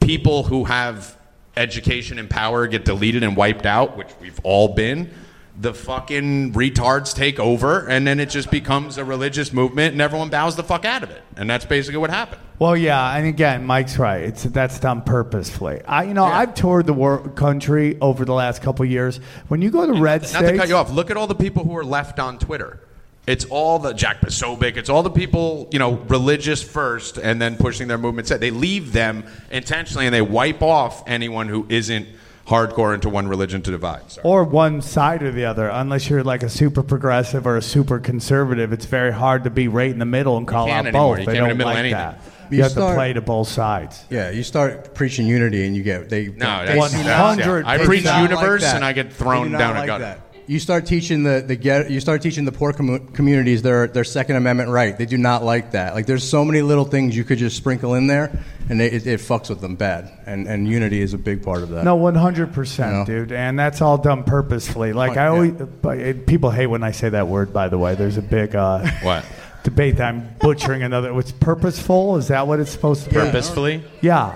[0.00, 1.18] people who have
[1.58, 5.10] education and power get deleted and wiped out, which we've all been,
[5.58, 10.30] the fucking retards take over, and then it just becomes a religious movement, and everyone
[10.30, 11.22] bows the fuck out of it.
[11.36, 12.40] And that's basically what happened.
[12.58, 14.22] Well, yeah, and again, Mike's right.
[14.22, 15.82] It's that's done purposefully.
[15.84, 19.18] I, you know, I've toured the wor- country over the last couple of years.
[19.48, 21.34] When you go to red Not states, to cut you off, look at all the
[21.34, 22.80] people who are left on Twitter.
[23.26, 24.76] It's all the Jack Posobiec.
[24.76, 28.30] It's all the people, you know, religious first, and then pushing their movements.
[28.30, 32.08] They leave them intentionally, and they wipe off anyone who isn't
[32.46, 34.10] hardcore into one religion to divide.
[34.10, 34.24] Sorry.
[34.24, 35.68] or one side or the other.
[35.68, 39.68] Unless you're like a super progressive or a super conservative, it's very hard to be
[39.68, 41.16] right in the middle and call out anymore.
[41.16, 41.20] both.
[41.20, 41.98] You they can't don't in the middle like anything.
[41.98, 42.20] that.
[42.50, 44.02] You You, have start- to play to both sides.
[44.10, 46.26] Yeah, you start preaching unity and you get they.
[46.26, 46.32] No,
[46.66, 47.62] they that's- do that's- not- yeah.
[47.64, 48.74] I preach universe that.
[48.74, 50.04] and I get thrown do not down a like gutter.
[50.04, 50.20] that.
[50.46, 54.02] You start teaching the, the get you start teaching the poor commu- communities their their
[54.02, 54.96] Second Amendment right.
[54.98, 55.94] They do not like that.
[55.94, 59.06] Like there's so many little things you could just sprinkle in there, and it, it,
[59.06, 60.10] it fucks with them bad.
[60.26, 61.84] And and unity is a big part of that.
[61.84, 63.04] No, one hundred percent, You know?
[63.04, 64.92] dude, and that's all done purposefully.
[64.92, 67.52] Like I always, but it, people hate when I say that word.
[67.52, 69.24] By the way, there's a big uh, What?
[69.62, 71.16] debate that I'm butchering another.
[71.20, 72.16] It's purposeful.
[72.16, 73.14] Is that what it's supposed to be?
[73.16, 73.84] Purposefully?
[74.00, 74.32] Yeah.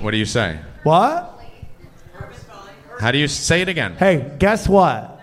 [0.00, 0.58] What do you say?
[0.84, 1.32] What?
[3.00, 3.96] How do you say it again?
[3.96, 5.13] Hey, guess what?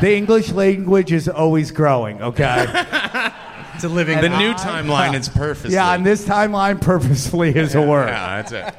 [0.00, 2.22] The English language is always growing.
[2.22, 2.66] Okay.
[3.74, 4.20] it's a living.
[4.20, 5.74] The new timeline is purposely.
[5.74, 8.08] Yeah, on this timeline, purposefully is a word.
[8.08, 8.74] Yeah, that's it.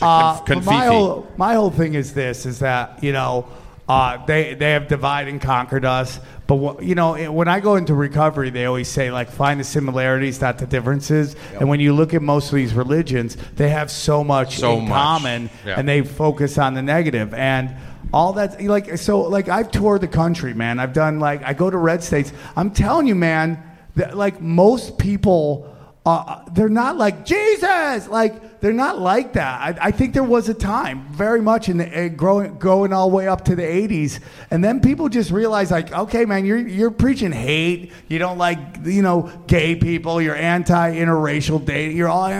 [0.00, 3.46] Uh, conf- my whole my whole thing is this: is that you know
[3.92, 6.18] uh, they they have divided and conquered us.
[6.46, 9.58] But wh- you know, it- when I go into recovery, they always say like find
[9.60, 11.36] the similarities, not the differences.
[11.58, 14.88] And when you look at most of these religions, they have so much So in
[14.88, 14.92] much.
[14.92, 15.78] common, Yeah.
[15.78, 17.74] and they focus on the negative and.
[18.14, 20.78] All that like so like I've toured the country, man.
[20.78, 22.30] I've done like I go to red states.
[22.56, 23.56] I'm telling you, man,
[23.96, 25.71] that like most people
[26.04, 28.08] uh, they're not like Jesus.
[28.08, 29.60] Like they're not like that.
[29.60, 33.08] I, I think there was a time, very much in the uh, growing, going all
[33.08, 34.18] the way up to the '80s,
[34.50, 37.92] and then people just realized, like, okay, man, you're you're preaching hate.
[38.08, 40.20] You don't like, you know, gay people.
[40.20, 41.96] You're anti-interracial dating.
[41.96, 42.30] You're all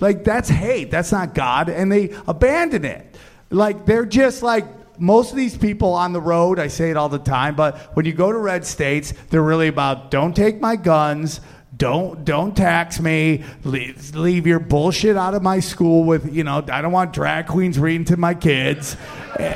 [0.00, 0.90] like, that's hate.
[0.90, 3.16] That's not God, and they abandon it.
[3.50, 4.64] Like they're just like
[4.98, 8.06] most of these people on the road, I say it all the time, but when
[8.06, 11.40] you go to red states, they're really about don't take my guns,
[11.76, 16.64] don't don't tax me, leave, leave your bullshit out of my school with, you know,
[16.70, 18.96] I don't want drag queens reading to my kids.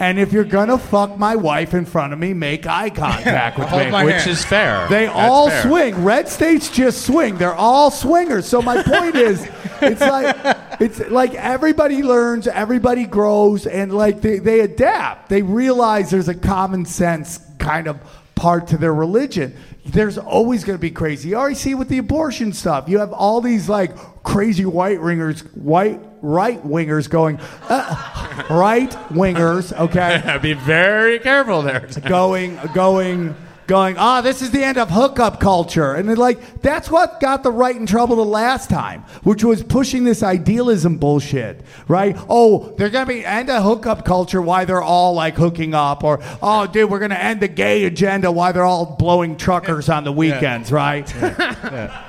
[0.00, 3.66] And if you're gonna fuck my wife in front of me, make eye contact with
[3.68, 4.04] Hold me.
[4.04, 4.30] Which hand.
[4.30, 4.86] is fair.
[4.88, 5.62] They That's all fair.
[5.62, 6.04] swing.
[6.04, 7.36] Red states just swing.
[7.36, 8.46] They're all swingers.
[8.46, 9.44] So my point is,
[9.82, 10.36] it's like
[10.80, 15.28] it's like everybody learns, everybody grows, and like they, they adapt.
[15.30, 17.98] They realize there's a common sense kind of
[18.36, 19.56] part to their religion.
[19.88, 21.30] There's always going to be crazy.
[21.30, 22.88] You already see with the abortion stuff.
[22.88, 29.72] You have all these like crazy white ringers, white right wingers going, uh, right wingers.
[29.78, 31.88] Okay, Be very careful there.
[32.06, 33.34] going, going,
[33.68, 33.96] going.
[33.98, 37.52] Ah, this is the end of hookup culture, and they're like, that's what got the
[37.52, 42.16] right in trouble the last time, which was pushing this idealism bullshit, right?
[42.28, 44.42] Oh, they're gonna be end of hookup culture.
[44.42, 48.32] Why they're all like hooking up, or oh, dude, we're gonna end the gay agenda.
[48.32, 51.08] Why they're all blowing truckers on the weekends, right?
[51.14, 52.07] Yeah.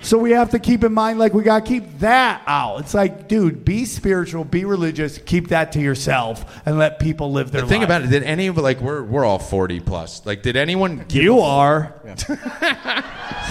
[0.00, 2.80] So we have to keep in mind, like, we got to keep that out.
[2.80, 7.50] It's like, dude, be spiritual, be religious, keep that to yourself, and let people live
[7.52, 7.88] their The thing life.
[7.88, 10.24] about it, did any of like we're we're all forty plus.
[10.24, 11.04] Like, did anyone?
[11.08, 11.94] Give You a- are.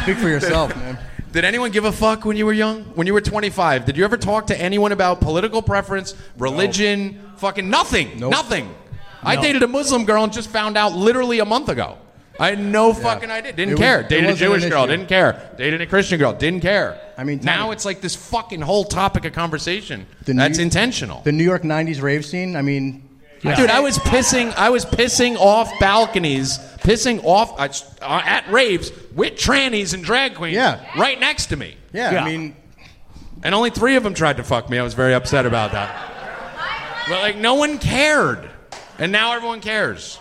[0.04, 0.98] Speak for yourself, man.
[1.32, 2.84] Did anyone give a fuck when you were young?
[2.96, 3.86] When you were 25?
[3.86, 8.18] Did you ever talk to anyone about political preference, religion, fucking nothing?
[8.20, 8.74] Nothing.
[9.22, 11.98] I dated a Muslim girl and just found out literally a month ago.
[12.40, 13.52] I had no fucking idea.
[13.54, 14.00] Didn't It was- care.
[14.02, 14.84] it Dated a wasn't Jewish an girl.
[14.84, 14.92] issue.
[14.92, 15.42] Didn't care.
[15.58, 16.34] Dated a Christian girl.
[16.34, 16.98] Didn't care.
[17.18, 20.06] I mean, now Tommy- it's like this fucking whole topic of conversation.
[20.26, 21.22] The That's New- intentional.
[21.24, 22.56] The New York '90s rave scene.
[22.56, 23.04] I mean,
[23.42, 24.54] Dude, I was pissing.
[24.58, 27.70] I was pissing off balconies, pissing off uh,
[28.04, 30.56] uh, at raves with trannies and drag queens.
[30.56, 30.80] Yeah.
[30.98, 31.76] right next to me.
[31.94, 32.24] yeah, Yeah.
[32.24, 32.56] I mean,
[33.44, 34.80] And only three of them tried to fuck me.
[34.80, 35.96] I was very upset about that.
[37.08, 38.50] But like, no one cared,
[38.98, 40.20] and now everyone cares.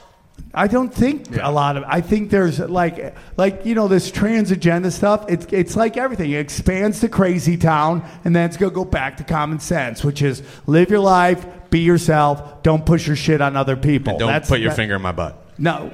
[0.59, 1.84] I don't think a lot of.
[1.86, 5.26] I think there's like, like you know, this trans agenda stuff.
[5.28, 6.30] It's it's like everything.
[6.30, 10.22] It expands to crazy town, and then it's gonna go back to common sense, which
[10.22, 14.16] is live your life, be yourself, don't push your shit on other people.
[14.18, 15.36] Don't That's- put your that- finger in my butt.
[15.59, 15.90] No.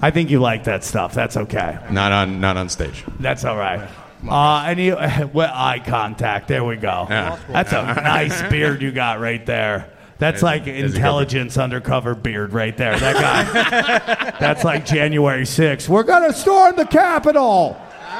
[0.00, 1.12] I think you like that stuff.
[1.12, 1.78] That's okay.
[1.90, 3.04] Not on, not on stage.
[3.20, 3.88] That's all right.
[4.28, 4.90] Uh, any
[5.32, 6.48] well, eye contact.
[6.48, 7.06] There we go.
[7.10, 7.38] Yeah.
[7.48, 9.90] That's a nice beard you got right there.
[10.18, 12.98] That's like it's a good intelligence undercover beard right there.
[12.98, 14.36] That guy.
[14.40, 15.88] That's like January 6th.
[15.88, 17.76] We're gonna storm the Capitol.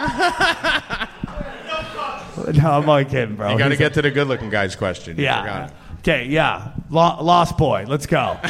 [2.54, 3.50] no, I'm only kidding, bro.
[3.52, 5.16] You got to He's- get to the good-looking guys question.
[5.16, 5.70] You yeah.
[6.00, 6.26] Okay.
[6.26, 6.72] Yeah.
[6.90, 8.38] Lo- Lost Boy, let's go.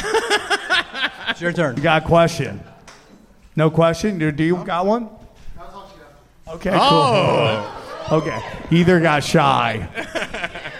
[1.29, 1.77] It's your turn.
[1.77, 2.59] You got a question?
[3.55, 4.17] No question?
[4.17, 5.09] Do do you got one?
[6.47, 6.79] Okay, cool.
[6.81, 8.07] Oh.
[8.11, 8.41] Okay.
[8.71, 9.87] Either got shy.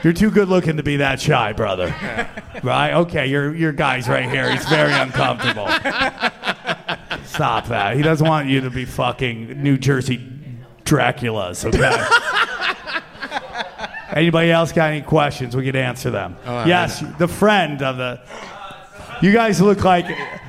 [0.04, 1.93] You're too good looking to be that shy, brother.
[2.64, 2.93] Right?
[2.93, 4.52] Okay, your your guy's right here.
[4.52, 5.68] He's very uncomfortable.
[7.26, 7.95] Stop that.
[7.95, 10.26] He doesn't want you to be fucking New Jersey
[10.84, 11.95] Draculas, okay?
[14.12, 15.56] Anybody else got any questions?
[15.56, 16.36] We could answer them.
[16.45, 18.22] Oh, yes, the friend of the.
[19.22, 20.08] You guys look like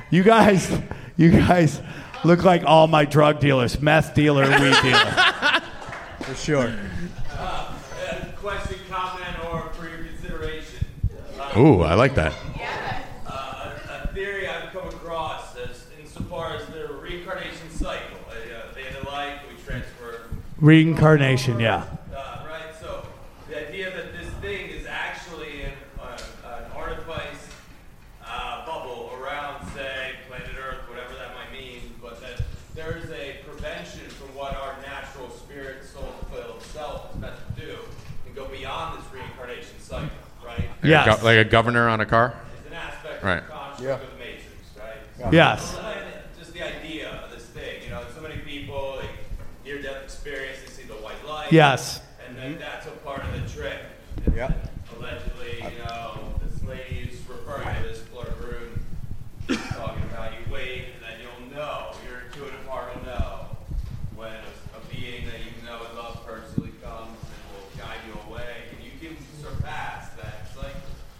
[0.09, 0.71] you guys.
[1.17, 1.81] You guys
[2.23, 5.61] look like all my drug dealers, meth dealer, weed dealer.
[6.21, 6.73] For sure.
[8.37, 10.85] Question, comment, or for your consideration.
[11.57, 12.33] Ooh, I like that.
[13.27, 18.17] Uh, a, a theory I've come across is insofar as the reincarnation cycle.
[18.29, 20.29] Uh, the end of life, we transfer.
[20.59, 21.83] Reincarnation, yeah.
[22.15, 23.03] Uh, right, so
[23.49, 25.71] the idea that this thing is actually in
[26.01, 27.49] uh, an artifice
[28.25, 32.43] uh, bubble around, say, planet Earth, whatever that might mean, but that
[32.75, 37.77] there's a prevention from what our natural spirit, soul, filled self is meant to do
[38.25, 40.09] and go beyond this reincarnation cycle,
[40.83, 40.91] right?
[40.91, 42.33] Like a go- like a governor on a car.
[42.59, 43.37] It's an aspect Right.
[43.39, 44.45] of the construct of the Matrix,
[45.23, 45.33] right?
[45.33, 45.77] Yes.
[46.39, 49.09] Just the idea of this thing, you know, so many people, like
[49.65, 51.51] near-death experience, they see the white light.
[51.51, 52.01] Yes.
[52.27, 53.77] And then that's a part of the trick.
[54.35, 54.51] Yeah.
[54.97, 61.01] Allegedly, you know, this lady's referring to this Fleur Brune, talking about you wait, and
[61.03, 63.45] then you'll know, your intuitive heart will know
[64.15, 68.13] when a, a being that you know and love personally comes and will guide you
[68.31, 70.69] away, and you can surpass that cycle.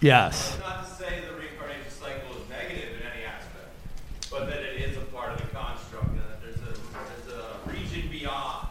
[0.01, 0.57] Yes.
[0.59, 4.97] Not to say the reincarnation cycle is negative in any aspect, but that it is
[4.97, 6.73] a part of the construct, and that there's a,
[7.27, 8.67] there's a region beyond.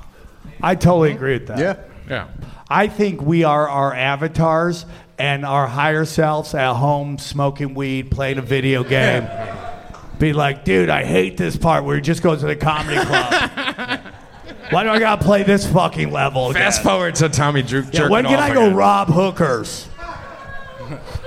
[0.60, 1.58] I totally agree with that.
[1.58, 1.76] Yeah.
[2.08, 2.28] Yeah.
[2.68, 4.86] I think we are our avatars
[5.18, 9.28] and our higher selves at home smoking weed, playing a video game.
[10.18, 13.32] Be like, dude, I hate this part where he just goes to the comedy club.
[14.70, 16.50] Why do I gotta play this fucking level?
[16.50, 16.62] again?
[16.62, 17.84] Fast forward to Tommy Drew.
[17.92, 19.88] Yeah, when can I go rob hookers?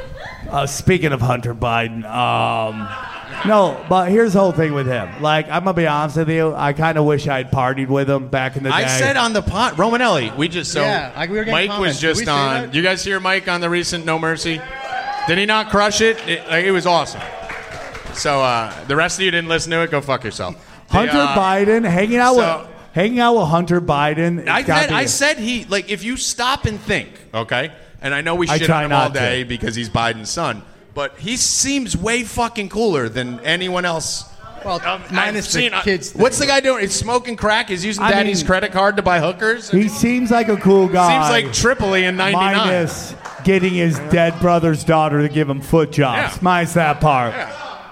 [0.53, 2.87] Uh, speaking of Hunter Biden, um,
[3.47, 5.09] no, but here's the whole thing with him.
[5.21, 6.53] Like, I'm gonna be honest with you.
[6.55, 8.75] I kind of wish I'd partied with him back in the day.
[8.75, 10.35] I said on the pot, Romanelli.
[10.37, 11.95] We just so Yeah, I- we were getting Mike comments.
[11.95, 12.61] was Did we just say on.
[12.67, 12.75] that?
[12.75, 14.61] You guys hear Mike on the recent No Mercy?
[15.27, 16.17] Did he not crush it?
[16.27, 17.21] It, like, it was awesome.
[18.13, 19.89] So uh, the rest of you didn't listen to it.
[19.89, 20.55] Go fuck yourself.
[20.89, 24.41] The, Hunter uh, Biden hanging out so- with hanging out with Hunter Biden.
[24.41, 27.71] it's I gotta said, be- I said he like if you stop and think, okay,
[28.03, 29.19] and I know we I shit on him all not to.
[29.19, 30.61] day because he's Biden's son,
[30.93, 34.25] but he seems way fucking cooler than anyone else.
[34.63, 36.13] Well, I've minus the seen- uh, kids.
[36.13, 36.81] What's the guy doing?
[36.81, 37.67] He's smoking crack.
[37.69, 39.69] He's using I daddy's mean- credit card to buy hookers.
[39.71, 41.09] he seems like a cool guy.
[41.09, 42.57] Seems like Tripoli in '99.
[42.57, 46.35] Minus getting his dead brother's daughter to give him foot jobs.
[46.35, 46.39] Yeah.
[46.41, 47.33] Minus that part.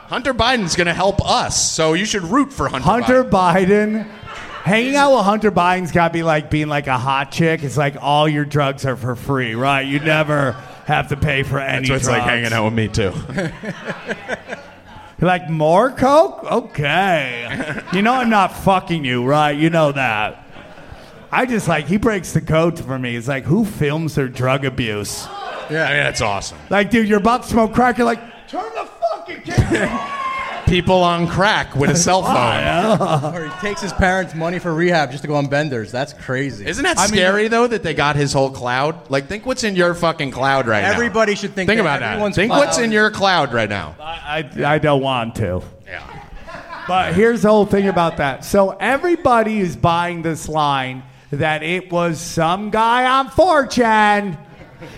[0.07, 2.85] Hunter Biden's going to help us, so you should root for Hunter.
[2.85, 4.05] Hunter Biden.
[4.05, 4.07] Biden.
[4.63, 7.63] Hanging out with Hunter Biden's got to be like being like a hot chick.
[7.63, 9.81] It's like all your drugs are for free, right?
[9.81, 10.51] You never
[10.85, 13.11] have to pay for any That's what it's like hanging out with me too.
[15.19, 16.43] You're like, more coke?
[16.43, 17.81] Okay.
[17.93, 19.51] you know I'm not fucking you, right?
[19.51, 20.45] You know that.
[21.31, 23.15] I just like, he breaks the code for me.
[23.15, 25.25] It's like, who films their drug abuse?
[25.69, 26.57] Yeah, I mean, that's awesome.
[26.69, 27.97] Like, dude, you're about to smoke crack.
[27.97, 30.17] You're like, turn the fucking camera
[30.71, 33.35] People on crack with a cell phone.
[33.35, 35.91] or he takes his parents' money for rehab just to go on benders.
[35.91, 36.65] That's crazy.
[36.65, 39.09] Isn't that I mean, scary uh, though that they got his whole cloud?
[39.09, 40.91] Like, think what's in your fucking cloud right now.
[40.93, 42.13] Everybody should think Think that about that.
[42.13, 43.95] everyone's Think cloud what's in your cloud right now.
[43.99, 45.61] I, I don't want to.
[45.85, 46.21] Yeah.
[46.87, 48.45] But here's the whole thing about that.
[48.45, 54.37] So everybody is buying this line that it was some guy on 4chan.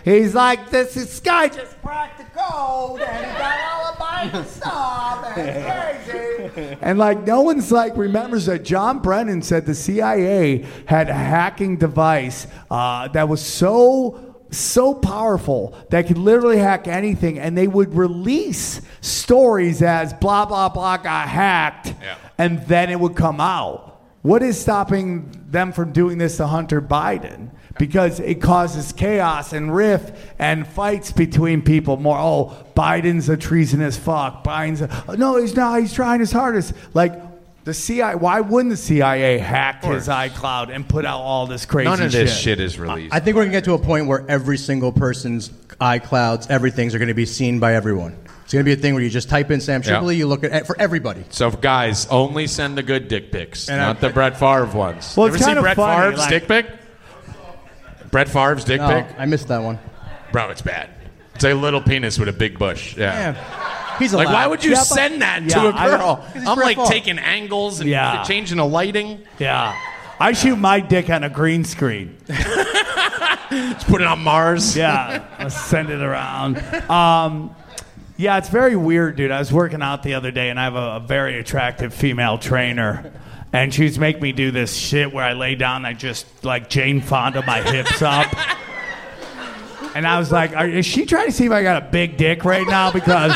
[0.06, 5.38] He's like, this, this guy just cracked the and he got all the Biden stuff
[5.38, 6.78] and crazy.
[6.82, 11.78] And like, no one's like remembers that John Brennan said the CIA had a hacking
[11.78, 17.96] device uh, that was so so powerful that could literally hack anything, and they would
[17.96, 21.94] release stories as blah blah blah got hacked,
[22.38, 24.02] and then it would come out.
[24.22, 27.50] What is stopping them from doing this to Hunter Biden?
[27.78, 31.98] Because it causes chaos and rift and fights between people.
[31.98, 34.44] More, oh, Biden's a treasonous fuck.
[34.44, 35.80] Biden's a, no, he's not.
[35.80, 36.74] He's trying his hardest.
[36.94, 37.14] Like
[37.64, 38.16] the CIA.
[38.16, 41.90] Why wouldn't the CIA hack his iCloud and put out all this crazy?
[41.90, 42.44] None of this shit?
[42.44, 43.14] shit is released.
[43.14, 45.50] I think we're gonna get to a point where every single person's
[45.82, 48.16] iClouds, everything's are gonna be seen by everyone.
[48.44, 49.92] It's gonna be a thing where you just type in Sam Yeah.
[49.94, 51.24] Tripoli, you look at for everybody.
[51.32, 55.16] So guys, only send the good dick pics, And not I- the Brett Favre ones.
[55.18, 56.66] Well, Ever it's see kinda Brett funny, Favre's like- dick pic?
[58.14, 59.08] Brett Favre's dick No, pic?
[59.18, 59.80] I missed that one.
[60.32, 60.88] Bro, it's bad.
[61.34, 62.96] It's a little penis with a big bush.
[62.96, 63.34] Yeah.
[63.98, 66.26] He's like, why would you Yeah, but- send that Yeah, to a I- girl?
[66.36, 68.22] It's I'm like riff taking angles and Yeah.
[68.24, 69.22] changing the lighting.
[69.40, 69.76] Yeah.
[70.20, 72.16] I shoot my dick on a green screen.
[73.52, 74.78] Let's put it on Mars.
[74.78, 76.58] Yeah, I'll send it around.
[76.90, 77.56] Um,
[78.18, 79.32] yeah, it's very weird, dude.
[79.32, 82.38] I was working out the other day, and I have a, a very attractive female
[82.38, 83.12] trainer,
[83.54, 86.70] and she's make me do this shit where I lay down, and I just like
[86.70, 88.28] Jane Fonda my hips up.
[89.96, 92.18] And I was like, Are, is she trying to see if I got a big
[92.18, 92.92] dick right now?
[92.92, 93.32] Because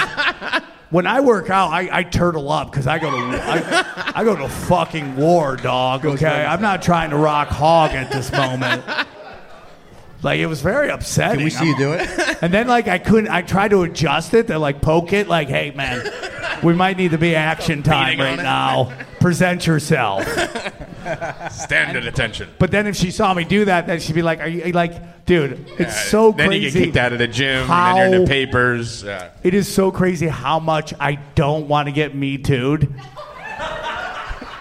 [0.89, 4.36] when I work out, I, I turtle up because I go to I, I go
[4.36, 6.05] to fucking war, dog.
[6.05, 8.84] Okay, I'm not trying to rock hog at this moment.
[10.28, 11.38] Like it was very upsetting.
[11.38, 12.38] Can we see you do it?
[12.41, 13.30] And then like I couldn't.
[13.30, 15.30] I tried to adjust it to like poke it.
[15.30, 16.05] Like, hey man,
[16.61, 18.91] we might need to be action time right now.
[19.21, 20.28] Present yourself.
[21.51, 22.49] Stand at attention.
[22.59, 25.25] But then if she saw me do that, then she'd be like, "Are you like,
[25.25, 25.65] dude?
[25.80, 28.11] It's Yeah, so then crazy." you get kicked out of the gym, how- and then
[28.11, 29.03] you're in the papers.
[29.03, 29.30] Yeah.
[29.43, 32.93] It is so crazy how much I don't want to get me too'd.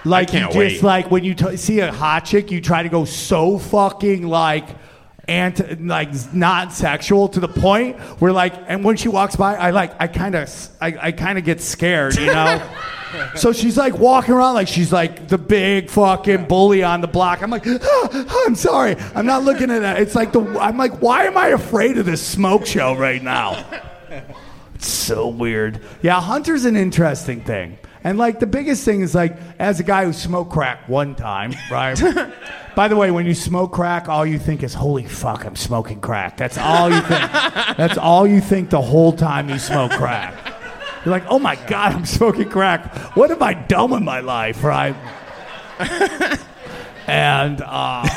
[0.04, 0.86] Like can't you just wait.
[0.86, 4.68] like when you t- see a hot chick, you try to go so fucking like
[5.28, 9.70] anti like not sexual to the point where like and when she walks by, I
[9.70, 12.62] like I kind of I, I kind of get scared, you know.
[13.36, 17.40] So she's like walking around like she's like the big fucking bully on the block.
[17.40, 20.02] I'm like, "Ah, I'm sorry, I'm not looking at that.
[20.02, 23.64] It's like the I'm like, why am I afraid of this smoke show right now?
[24.74, 25.80] It's so weird.
[26.02, 27.78] Yeah, Hunter's an interesting thing.
[28.06, 31.52] And like the biggest thing is like, as a guy who smoked crack one time,
[31.72, 32.00] right?
[32.76, 36.00] By the way, when you smoke crack, all you think is, holy fuck, I'm smoking
[36.00, 36.36] crack.
[36.36, 37.32] That's all you think.
[37.76, 40.34] That's all you think the whole time you smoke crack.
[41.04, 42.94] You're like, oh my God, I'm smoking crack.
[43.16, 44.94] What have I done with my life, right?
[47.08, 48.08] and uh,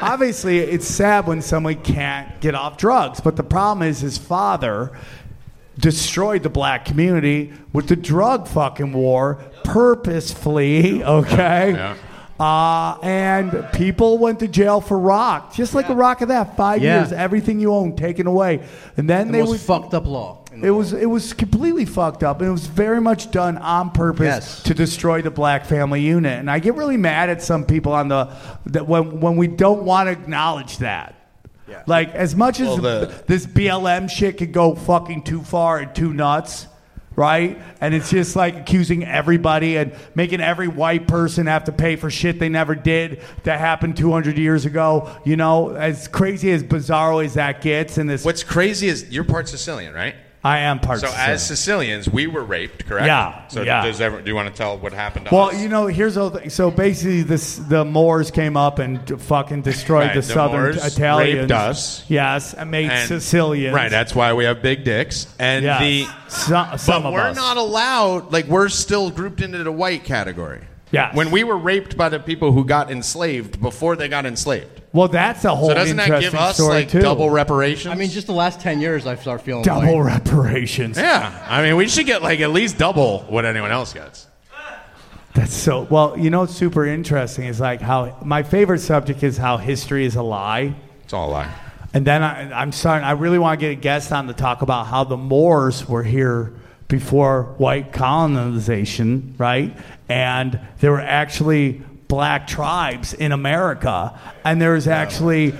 [0.00, 3.20] obviously, it's sad when somebody can't get off drugs.
[3.20, 4.90] But the problem is, his father
[5.78, 11.72] destroyed the black community with the drug fucking war purposefully, okay?
[11.72, 11.94] Yeah.
[12.40, 16.56] Uh, and people went to jail for rock, just like a rock of that.
[16.56, 16.98] Five Yeah.
[17.00, 18.60] years, everything you own taken away,
[18.96, 20.38] and then The they would fucked up law.
[20.60, 24.24] it was it was completely fucked up, and it was very much done on purpose
[24.26, 24.62] Yes.
[24.64, 26.40] to destroy the black family unit.
[26.40, 28.28] And I get really mad at some people on the
[28.66, 31.14] that when when we don't want to acknowledge that.
[31.86, 35.94] Like as much as Well, the- this BLM shit could go fucking too far and
[35.94, 36.66] too nuts,
[37.16, 37.60] right?
[37.80, 42.10] And it's just like accusing everybody and making every white person have to pay for
[42.10, 45.10] shit they never did that happened 200 years ago.
[45.24, 49.24] You know, as crazy as bizarro as that gets, and this What's crazy is you're
[49.24, 50.14] part Sicilian, right?
[50.44, 50.98] I am part.
[51.00, 51.30] So Sicilian.
[51.30, 53.06] as Sicilians, we were raped, correct?
[53.06, 53.84] Yeah, So yeah.
[53.84, 55.62] does ever, do you want to tell what happened to Well, us?
[55.62, 56.50] you know, here's the thing.
[56.50, 60.84] So basically, this the Moors came up and fucking destroyed Right, the, the southern Moors
[60.84, 61.38] Italians.
[61.42, 62.04] raped us.
[62.08, 63.72] Yes, and made And- Sicilians.
[63.74, 65.28] Right, that's why we have big dicks.
[65.38, 65.80] And Yes.
[65.80, 67.36] the some, some but we're us.
[67.36, 68.32] not allowed.
[68.32, 70.62] Like we're still grouped into the white category.
[70.90, 71.14] Yes.
[71.14, 74.81] When we were raped by the people who got enslaved before they got enslaved.
[74.92, 77.00] Well, that's a whole So doesn't that give us like too.
[77.00, 77.92] double reparations?
[77.92, 80.06] I mean, just the last 10 years, I start feeling double white.
[80.06, 80.96] reparations.
[80.98, 81.46] yeah.
[81.48, 84.26] I mean, we should get like at least double what anyone else gets.
[85.34, 85.86] That's so.
[85.88, 90.04] Well, you know, what's super interesting is like how my favorite subject is how history
[90.04, 90.74] is a lie.
[91.04, 91.54] It's all a lie.
[91.94, 93.04] And then I, I'm starting.
[93.06, 96.02] I really want to get a guest on to talk about how the Moors were
[96.02, 96.52] here
[96.88, 99.74] before white colonization, right?
[100.08, 101.80] And there were actually
[102.12, 104.12] black tribes in America,
[104.44, 105.54] and there's actually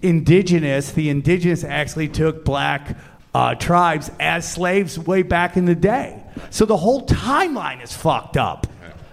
[0.00, 0.92] indigenous.
[0.92, 2.96] The indigenous actually took black
[3.34, 6.22] uh, tribes as slaves way back in the day.
[6.48, 8.66] So the whole timeline is fucked up.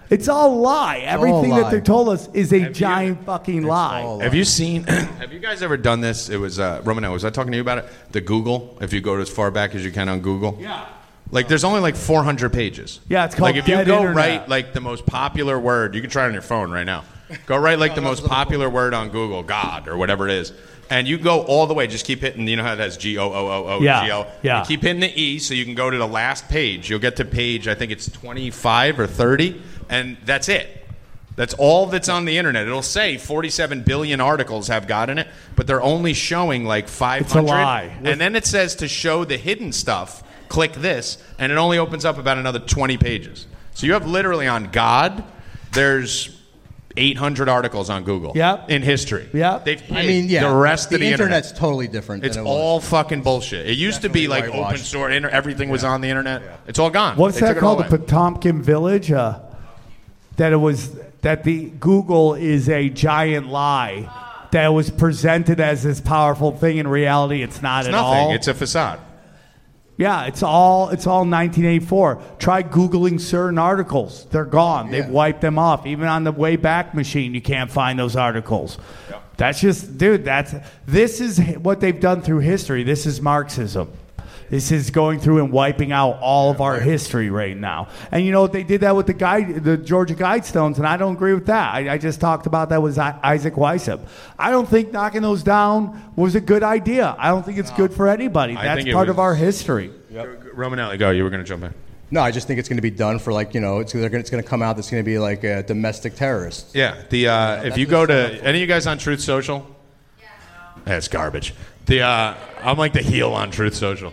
[0.08, 1.00] It's all a lie.
[1.00, 1.70] Everything that lie.
[1.72, 4.22] they told us is a giant fucking lie.
[4.22, 4.84] Have you seen?
[4.84, 6.30] have you guys ever done this?
[6.30, 7.12] It was uh, Romano.
[7.12, 7.84] Was I talking to you about it?
[8.12, 8.78] The Google.
[8.80, 10.56] If you go as far back as you can on Google.
[10.58, 10.88] Yeah.
[11.32, 13.00] Like there's only like 400 pages.
[13.08, 14.16] Yeah, it's called Like if you Dead go Internet.
[14.16, 17.04] write like the most popular word, you can try it on your phone right now.
[17.46, 20.52] Go write like the most popular word on Google, God or whatever it is,
[20.90, 21.86] and you go all the way.
[21.86, 22.46] Just keep hitting.
[22.46, 24.26] You know how it has G O O O O Yeah, G O.
[24.42, 24.58] yeah.
[24.60, 26.90] You keep hitting the E, so you can go to the last page.
[26.90, 27.66] You'll get to page.
[27.66, 30.68] I think it's 25 or 30, and that's it.
[31.34, 32.66] That's all that's on the internet.
[32.66, 35.26] It'll say 47 billion articles have got in it,
[35.56, 37.42] but they're only showing like 500.
[37.48, 37.96] lie.
[38.04, 40.22] And then it says to show the hidden stuff,
[40.52, 43.46] click this, and it only opens up about another 20 pages.
[43.74, 45.24] So you have literally on God,
[45.72, 46.38] there's
[46.96, 48.32] 800 articles on Google.
[48.34, 48.68] Yep.
[48.70, 49.26] In history.
[49.32, 49.64] Yep.
[49.64, 50.46] They've I mean, yeah.
[50.46, 51.60] the rest the of the internet's internet.
[51.60, 52.24] totally different.
[52.26, 52.54] It's than it was.
[52.58, 53.66] all fucking bullshit.
[53.66, 54.90] It used to be like open whitewashed.
[54.90, 56.42] source, inter- everything was on the internet.
[56.66, 57.16] It's all gone.
[57.16, 57.88] What's They that took it all called?
[57.90, 58.06] The away.
[58.06, 59.10] Potemkin Village.
[59.10, 59.40] Uh,
[60.36, 64.10] that it was that the Google is a giant lie.
[64.52, 66.76] that was presented as this powerful thing.
[66.76, 68.18] In reality, it's not It's at nothing.
[68.18, 68.34] all.
[68.34, 69.00] It's a facade.
[69.96, 72.22] Yeah, it's all it's all 1984.
[72.38, 74.90] Try googling certain articles; they're gone.
[74.90, 75.86] They've wiped them off.
[75.86, 78.78] Even on the Wayback Machine, you can't find those articles.
[79.36, 80.24] That's just, dude.
[80.24, 80.54] That's
[80.86, 82.84] this is what they've done through history.
[82.84, 83.90] This is Marxism.
[84.52, 87.88] This is going through and wiping out all of our history right now.
[88.10, 91.14] And you know they did that with the guide, the Georgia Guidestones, and I don't
[91.14, 91.72] agree with that.
[91.74, 94.06] I, I just talked about that with Isaac Weishaupt.
[94.38, 97.16] I don't think knocking those down was a good idea.
[97.18, 98.54] I don't think it's good for anybody.
[98.54, 99.90] I That's think it part of was- our history.
[100.12, 101.08] Romanelli, go.
[101.12, 101.72] You were going to jump in.
[102.10, 104.10] No, I just think it's going to be done for like you know it's they're
[104.10, 104.76] gonna, it's going to come out.
[104.76, 106.74] That's going to be like a domestic terrorist.
[106.74, 107.00] Yeah.
[107.08, 109.66] The uh, if you go to any of you guys on Truth Social,
[110.20, 110.26] Yeah
[110.84, 111.54] that's garbage.
[111.86, 114.12] The uh, I'm like the heel on Truth Social.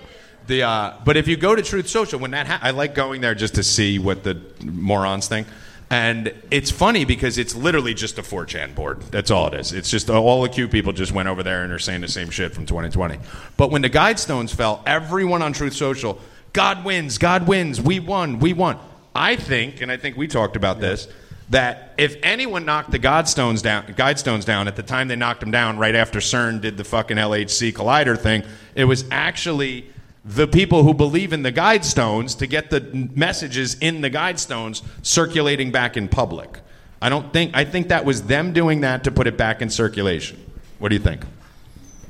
[0.50, 3.22] The uh, but if you go to Truth Social when that ha- I like going
[3.22, 5.48] there just to see what the morons think.
[5.92, 9.02] And it's funny because it's literally just a 4chan board.
[9.04, 9.74] That's all it is.
[9.74, 12.30] It's just all the cute people just went over there and are saying the same
[12.30, 13.18] shit from 2020.
[13.58, 16.20] But when the Guidestones fell, everyone on Truth Social,
[16.54, 18.78] God wins, God wins, we won, we won.
[19.16, 21.08] I think, and I think we talked about this,
[21.50, 25.52] that if anyone knocked the Godstones down, Guidestones down at the time they knocked them
[25.52, 28.44] down, right after CERN did the fucking LHC collider thing,
[28.76, 29.92] it was actually
[30.26, 35.72] the people who believe in the Guidestones to get the messages in the Guidestones circulating
[35.72, 36.60] back in public.
[37.02, 37.56] I don't think.
[37.56, 40.38] I think that was them doing that to put it back in circulation.
[40.80, 41.24] What do you think?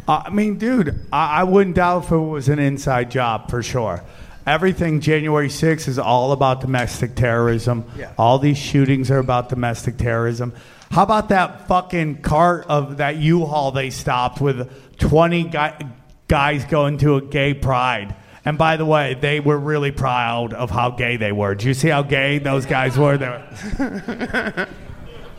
[0.08, 3.62] Uh, I mean, dude, I, I wouldn't doubt if it was an inside job for
[3.62, 4.04] sure.
[4.48, 7.86] Everything January 6th is all about domestic terrorism.
[7.96, 8.12] Yeah.
[8.18, 10.54] All these shootings are about domestic terrorism.
[10.90, 15.88] How about that fucking cart of that U-Haul they stopped with 20 guy,
[16.30, 18.16] guys going to a gay pride?
[18.46, 21.56] And by the way, they were really proud of how gay they were.
[21.56, 23.18] Do you see how gay those guys were?
[23.18, 24.68] Were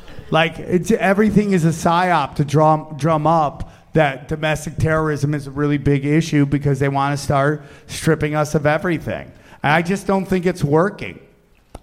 [0.30, 5.50] like it's everything is a psyop to drum drum up that domestic terrorism is a
[5.50, 9.32] really big issue because they want to start stripping us of everything.
[9.62, 11.18] And I just don't think it's working.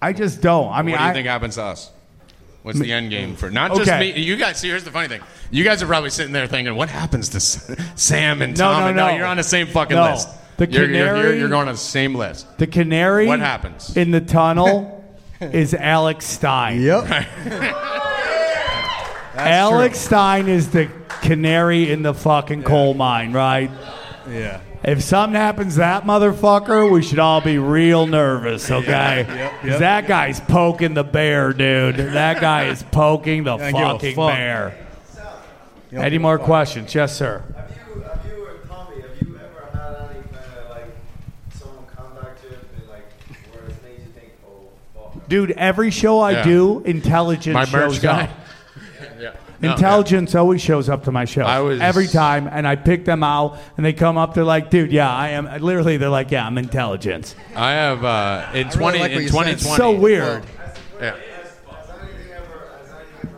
[0.01, 0.71] I just don't.
[0.71, 1.91] I mean, what do you I, think happens to us?
[2.67, 4.11] What's the end game for not just Okay.
[4.13, 4.21] me?
[4.21, 4.57] You guys.
[4.57, 5.21] See, here's the funny thing.
[5.51, 8.81] You guys are probably sitting there thinking, "What happens to S- Sam and No, Tom?"
[8.81, 9.09] no, and no.
[9.15, 10.11] you're on the same fucking No.
[10.11, 10.27] list.
[10.57, 12.57] The you're, you're- you're- canary- you're going on the same list.
[12.57, 13.27] the canary.
[13.27, 13.95] What happens?
[13.95, 14.93] in the tunnel?
[15.41, 16.81] is Alex Stein.
[16.81, 17.05] Yep.
[19.35, 20.89] Alex Stein is the
[21.21, 23.69] canary in the fucking coal mine, right?
[24.29, 24.59] Yeah.
[24.83, 29.25] If something happens to that motherfucker, we should all be real nervous, okay?
[29.27, 29.79] Yep, 'Cause yep.
[29.79, 31.97] That guy's poking the bear, dude.
[31.97, 34.31] That guy is poking the Yeah, fucking fuck.
[34.33, 34.75] bear.
[35.91, 36.45] You Any more fuck.
[36.45, 36.93] questions?
[36.93, 37.41] Yes, sir.
[37.55, 40.85] Have you, have you or Tommy, have you ever had any kind of like
[41.57, 42.49] someone contact you
[42.79, 43.05] and like
[43.53, 45.27] where it's made you think, oh fuck?
[45.27, 46.43] Dude, every show I Yeah.
[46.43, 48.23] do, intelligence My merch shows guy.
[48.25, 48.29] up.
[49.61, 49.69] Yeah.
[49.69, 51.41] No, Intelligence always shows up to my show.
[51.41, 54.33] I was- every time, and I pick them out, and they come up.
[54.33, 58.45] They're like, "Dude, yeah, I am." Literally, they're like, "Yeah, I'm intelligence." I have uh,
[58.53, 59.33] in really twenty like what in you said.
[59.33, 60.43] twenty It's so weird.
[61.01, 61.11] Yeah.
[61.11, 61.23] Has anything ever,
[61.73, 62.69] has anything ever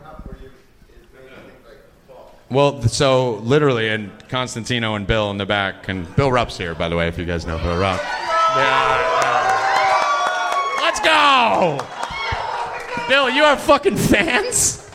[0.04, 2.52] happened where you, it made you think like, fuck?
[2.52, 6.76] Well, th- so literally, and Constantino and Bill in the back, and Bill Rupp's here,
[6.76, 8.02] by the way, if you guys know Bill Rupp.
[10.82, 11.78] Let's go!
[13.08, 14.90] Bill, you have fucking fans?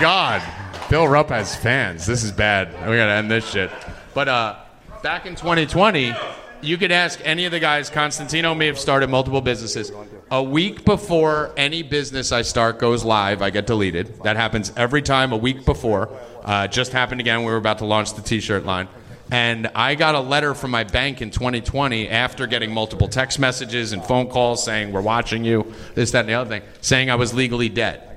[0.00, 0.42] God.
[0.88, 2.06] Bill Rupp has fans.
[2.06, 2.72] This is bad.
[2.88, 3.70] We gotta end this shit.
[4.14, 4.56] But uh,
[5.02, 6.14] back in 2020,
[6.62, 7.90] you could ask any of the guys.
[7.90, 9.92] Constantino may have started multiple businesses.
[10.30, 14.22] A week before any business I start goes live, I get deleted.
[14.22, 15.32] That happens every time.
[15.32, 16.08] A week before,
[16.44, 17.40] uh, just happened again.
[17.40, 18.88] We were about to launch the T-shirt line,
[19.30, 23.92] and I got a letter from my bank in 2020 after getting multiple text messages
[23.92, 27.16] and phone calls saying we're watching you, this, that, and the other thing, saying I
[27.16, 28.09] was legally dead.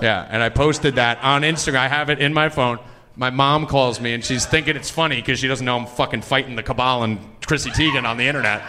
[0.00, 1.76] Yeah, and I posted that on Instagram.
[1.76, 2.78] I have it in my phone.
[3.16, 6.22] My mom calls me and she's thinking it's funny because she doesn't know I'm fucking
[6.22, 8.62] fighting the cabal and Chrissy Teigen on the internet.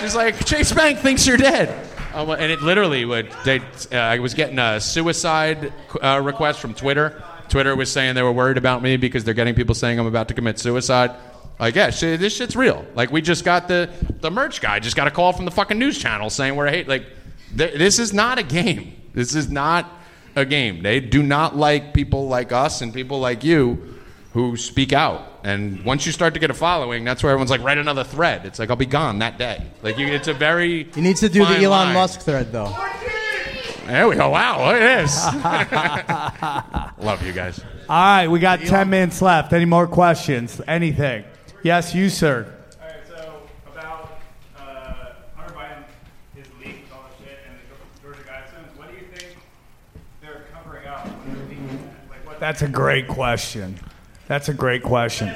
[0.00, 1.88] She's like, Chase Bank thinks you're dead.
[2.12, 3.30] And it literally would.
[3.44, 7.22] They, uh, I was getting a suicide uh, request from Twitter.
[7.48, 10.28] Twitter was saying they were worried about me because they're getting people saying I'm about
[10.28, 11.12] to commit suicide.
[11.58, 12.84] Like, yeah, shit, this shit's real.
[12.94, 13.88] Like, we just got the
[14.20, 16.88] the merch guy just got a call from the fucking news channel saying we're hate.
[16.88, 17.06] Like,
[17.56, 19.00] th- this is not a game.
[19.12, 19.88] This is not
[20.36, 20.82] a game.
[20.82, 23.94] They do not like people like us and people like you
[24.32, 25.30] who speak out.
[25.44, 28.46] And once you start to get a following, that's where everyone's like, write another thread.
[28.46, 29.62] It's like I'll be gone that day.
[29.82, 31.94] Like, you, it's a very He needs to do the Elon line.
[31.94, 32.74] Musk thread though.
[33.86, 34.30] There we go.
[34.30, 36.98] Wow, look at this.
[37.04, 37.60] Love you guys.
[37.86, 39.52] All right, we got ten minutes left.
[39.52, 40.58] Any more questions?
[40.66, 41.24] Anything?
[41.62, 42.50] Yes, you, sir.
[42.80, 44.18] All right, so about
[44.56, 44.62] uh,
[45.36, 45.84] Hunter Biden,
[46.34, 49.36] his leak, all that shit, and the Georgia Guidestones, what do you think
[50.22, 51.06] they're covering up?
[51.06, 51.80] What do you think
[52.44, 53.80] That's a great question.
[54.28, 55.34] That's a great question.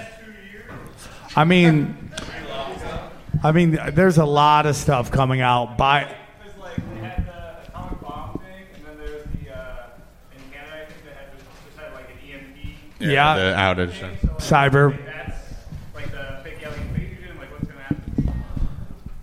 [1.35, 1.97] I mean,
[3.43, 6.15] I mean, there's a lot of stuff coming out by.
[12.99, 13.37] Yeah.
[13.39, 14.19] The outage.
[14.37, 14.99] Cyber.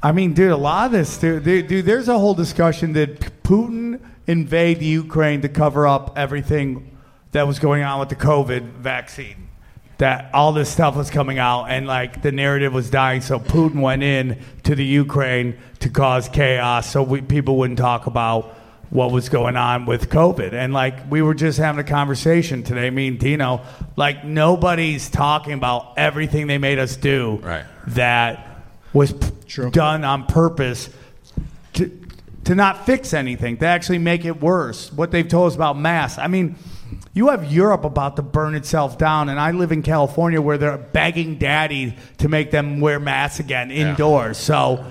[0.01, 3.43] I mean, dude, a lot of this, dude, dude, dude, there's a whole discussion that
[3.43, 6.94] Putin invade Ukraine to cover up everything
[7.35, 9.49] that was going on with the COVID vaccine.
[9.97, 13.19] That all this stuff was coming out, and like the narrative was dying.
[13.19, 18.07] So Putin went in to the Ukraine to cause chaos, so we, people wouldn't talk
[18.07, 18.55] about
[18.89, 20.53] what was going on with COVID.
[20.53, 23.61] And like we were just having a conversation today, me and Dino.
[23.97, 27.41] Like nobody's talking about everything they made us do.
[27.43, 27.65] Right.
[27.87, 28.63] That
[28.93, 30.89] was p- done on purpose
[31.73, 31.91] to,
[32.45, 34.89] to not fix anything, to actually make it worse.
[34.93, 36.17] What they've told us about masks.
[36.17, 36.55] I mean,
[37.15, 40.77] you have Europe about to burn itself down, and I live in California where they're
[40.77, 44.37] begging daddy to make them wear masks again indoors.
[44.37, 44.85] So,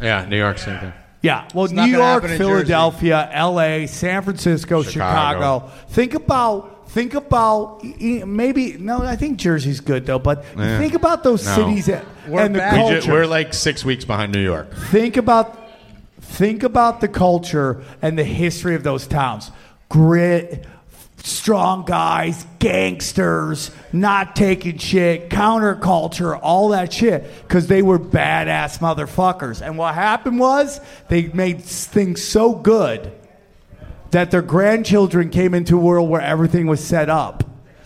[0.00, 0.92] Yeah, New York, same thing.
[1.22, 5.38] yeah, well, It's New York, Philadelphia, L.A., San Francisco, Chicago.
[5.68, 5.70] Chicago.
[5.90, 6.72] Think about.
[6.88, 9.02] Think about maybe no.
[9.02, 10.78] I think Jersey's good though, but Yeah.
[10.78, 11.54] think about those No.
[11.54, 12.00] cities and
[12.32, 13.00] and the We culture.
[13.00, 14.72] ju- we're like six weeks behind New York.
[14.90, 15.58] Think about
[16.22, 19.50] think about the culture and the history of those towns.
[19.90, 20.64] Grit,
[21.26, 29.60] strong guys, gangsters, not taking shit, counterculture, all that shit cuz they were badass motherfuckers.
[29.60, 33.10] And what happened was they made things so good
[34.12, 37.42] that their grandchildren came into a world where everything was set up.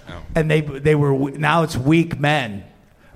[0.09, 0.13] Oh.
[0.35, 2.65] And they they were now it's weak men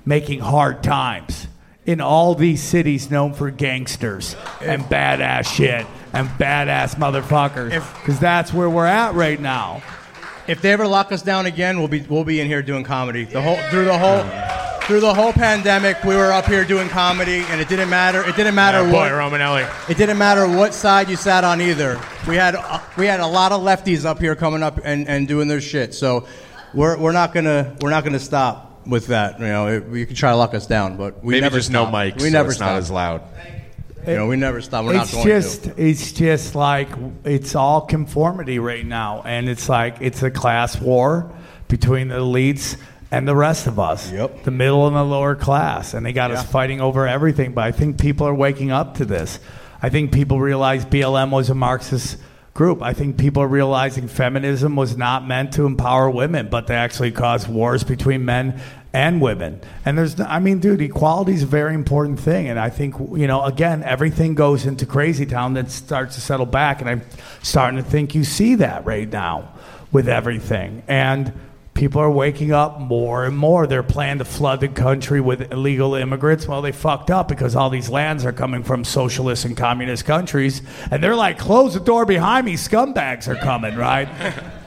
[0.07, 1.49] making hard times
[1.85, 8.55] in all these cities known for gangsters and badass shit and badass motherfuckers because that's
[8.55, 9.83] where we're at right now.
[10.47, 13.25] If they ever lock us down again, we'll be we'll be in here doing comedy.
[13.25, 14.23] The whole through the whole
[14.87, 18.23] through the whole pandemic, we were up here doing comedy, and it didn't matter.
[18.29, 19.89] It didn't matter Yeah, boy, what Romanelli.
[19.91, 21.99] It didn't matter what side you sat on either.
[22.29, 25.27] We had uh, we had a lot of lefties up here coming up and, and
[25.27, 25.95] doing their shit.
[25.95, 26.27] So
[26.75, 29.41] we're we're not gonna we're not gonna stop with that.
[29.41, 31.71] You know, it, you can try to lock us down, but we Maybe never just
[31.71, 31.95] no stop.
[31.95, 32.69] mics, We so never it's stop.
[32.73, 33.23] not as loud.
[34.07, 34.85] You know, we never stop.
[34.85, 35.75] We're not it's going just to.
[35.77, 36.89] it's just like
[37.25, 39.23] it's all conformity right now.
[39.25, 41.33] And it's like it's a class war
[41.69, 42.77] between the elites
[43.11, 44.11] and the rest of us.
[44.11, 44.45] Yep.
[44.45, 45.95] the middle and the lower class.
[45.95, 47.53] And they got us fighting over everything.
[47.53, 49.39] But i think people are waking up to this.
[49.81, 52.19] I think people realize blm was a marxist
[52.55, 52.83] group.
[52.83, 57.11] I think people are realizing feminism was not meant to empower women but to actually
[57.11, 58.61] cause wars between men
[58.95, 59.61] and women.
[59.85, 62.49] And there's, I mean, dude, equality is a very important thing.
[62.49, 66.47] And I think, you know, again, everything goes into crazy town that starts to settle
[66.47, 66.81] back.
[66.81, 67.03] And I'm
[67.43, 69.53] starting to think you see that right now
[69.91, 70.85] with everything.
[70.87, 71.33] And
[71.75, 73.67] people are waking up more and more.
[73.67, 76.47] They're planning to flood the country with illegal immigrants.
[76.47, 80.63] Well, they fucked up because all these lands are coming from socialist and communist countries.
[80.93, 82.55] And they're like, close the door behind me.
[82.55, 84.09] Scumbags are coming, right?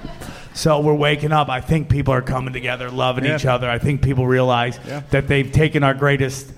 [0.58, 1.50] So we're waking up.
[1.50, 3.36] I think people are coming together, loving Yeah.
[3.36, 3.70] each other.
[3.70, 5.02] I think people realize Yeah.
[5.12, 6.52] that they've taken our greatest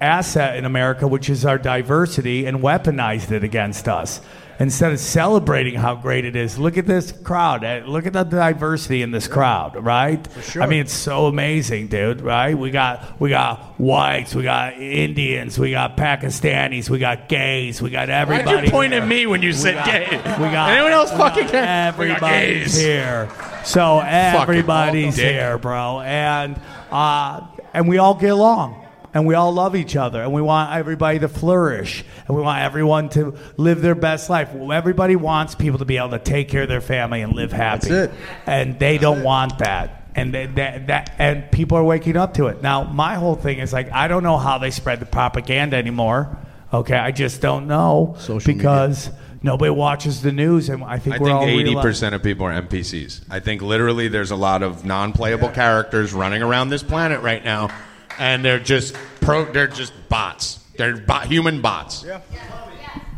[0.00, 4.20] asset in America, which is our diversity, and weaponized it against us.
[4.58, 7.62] Instead of celebrating how great it is, look at this crowd.
[7.62, 10.26] Eh, Look at the diversity in this crowd, right?
[10.42, 10.62] sure.
[10.62, 12.22] I mean, it's so amazing, dude.
[12.22, 12.56] Right?
[12.56, 17.90] We got we got whites, we got Indians, we got Pakistanis, we got gays, we
[17.90, 18.46] got everybody.
[18.56, 20.06] Why'd you point at me when you said got- gay?
[20.16, 21.46] We got Anyone else we fucking?
[21.46, 22.80] We got Everybody's gays.
[22.80, 23.28] here.
[23.64, 26.58] So everybody's here, bro, and
[26.90, 28.85] uh, and we all get along,
[29.16, 32.60] and we all love each other, and we want everybody to flourish, and we want
[32.60, 34.52] everyone to live their best life.
[34.52, 37.50] Well, everybody wants people to be able to take care of their family and live
[37.50, 38.18] happy, That's it.
[38.44, 40.02] and they don't want that.
[40.14, 42.84] And they, that, that and people are waking up to it now.
[42.84, 46.36] My whole thing is like I don't know how they spread the propaganda anymore.
[46.70, 48.54] Okay, I just don't know Social media.
[48.54, 49.08] because
[49.42, 52.22] nobody watches the news, and I think I we're think all eighty reali- percent of
[52.22, 53.24] people are NPCs.
[53.30, 57.70] I think literally there's a lot of non-playable characters running around this planet right now,
[58.18, 59.44] and they're just pro.
[59.44, 60.60] They're just bots.
[60.76, 62.04] They're bot, human bots.
[62.04, 62.20] Yeah.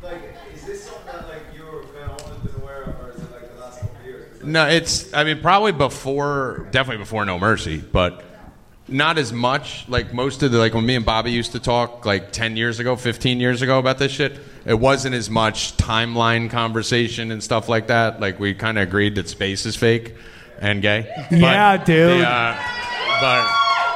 [0.03, 0.21] Like,
[0.55, 3.31] is this something that like you're kind of always been aware of, or is it
[3.33, 4.25] like the last couple of years?
[4.33, 5.13] 'Cause, like, No, it's.
[5.15, 8.25] I mean, probably before, definitely before No Mercy, but
[8.87, 9.85] not as much.
[9.89, 12.79] Like most of the, like when me and Bobby used to talk, like ten years
[12.81, 14.39] ago, fifteen years ago about this shit.
[14.65, 18.21] It wasn't as much timeline conversation and stuff like that.
[18.21, 20.15] Like we kind of agreed that space is fake
[20.61, 21.07] and gay.
[21.31, 22.21] Yeah, dude.
[22.21, 22.57] the, uh,
[23.21, 23.51] but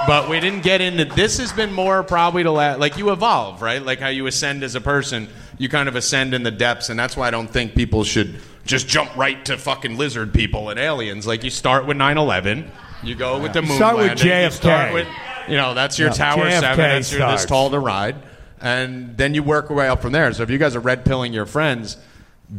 [0.06, 1.04] but we didn't get into.
[1.04, 3.82] This has been more probably to la- like you evolve, right?
[3.82, 5.28] Like how you ascend as a person.
[5.58, 8.36] You kind of ascend in the depths, and that's why I don't think people should
[8.64, 11.26] just jump right to fucking lizard people and aliens.
[11.26, 12.68] Like you start with 9/11,
[13.02, 14.52] you go with the moon Start with landing, you JFK.
[14.52, 15.08] start with
[15.48, 18.16] you know that's your Yeah, Tower JFK Seven, that's your this tall to ride,
[18.60, 20.32] and then you work your way up from there.
[20.32, 21.96] So if you guys are red pilling your friends.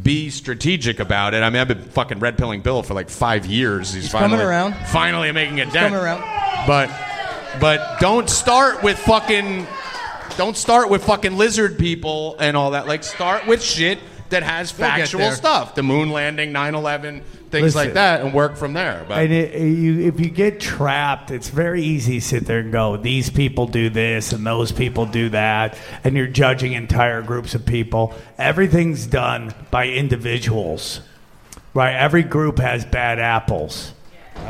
[0.02, 1.44] Be strategic about it.
[1.44, 3.92] I mean, I've been fucking red pilling Bill for like five years.
[3.92, 4.74] He's, He's coming finally around.
[4.88, 5.74] Finally making a dent.
[5.94, 6.20] coming around.
[6.66, 6.90] But
[7.60, 9.66] but don't start with fucking
[10.36, 12.86] don't start with fucking lizard people and all that.
[12.86, 13.98] Like start with shit
[14.30, 15.32] that has factual there.
[15.32, 15.74] stuff.
[15.74, 17.78] The moon landing, 9/11, things Listen.
[17.78, 19.04] like that and work from there.
[19.06, 22.72] But And it, you, if you get trapped, it's very easy to sit there and
[22.72, 27.54] go, these people do this and those people do that, and you're judging entire groups
[27.54, 28.14] of people.
[28.38, 31.00] Everything's done by individuals,
[31.74, 31.94] right?
[31.94, 33.92] Every group has bad apples.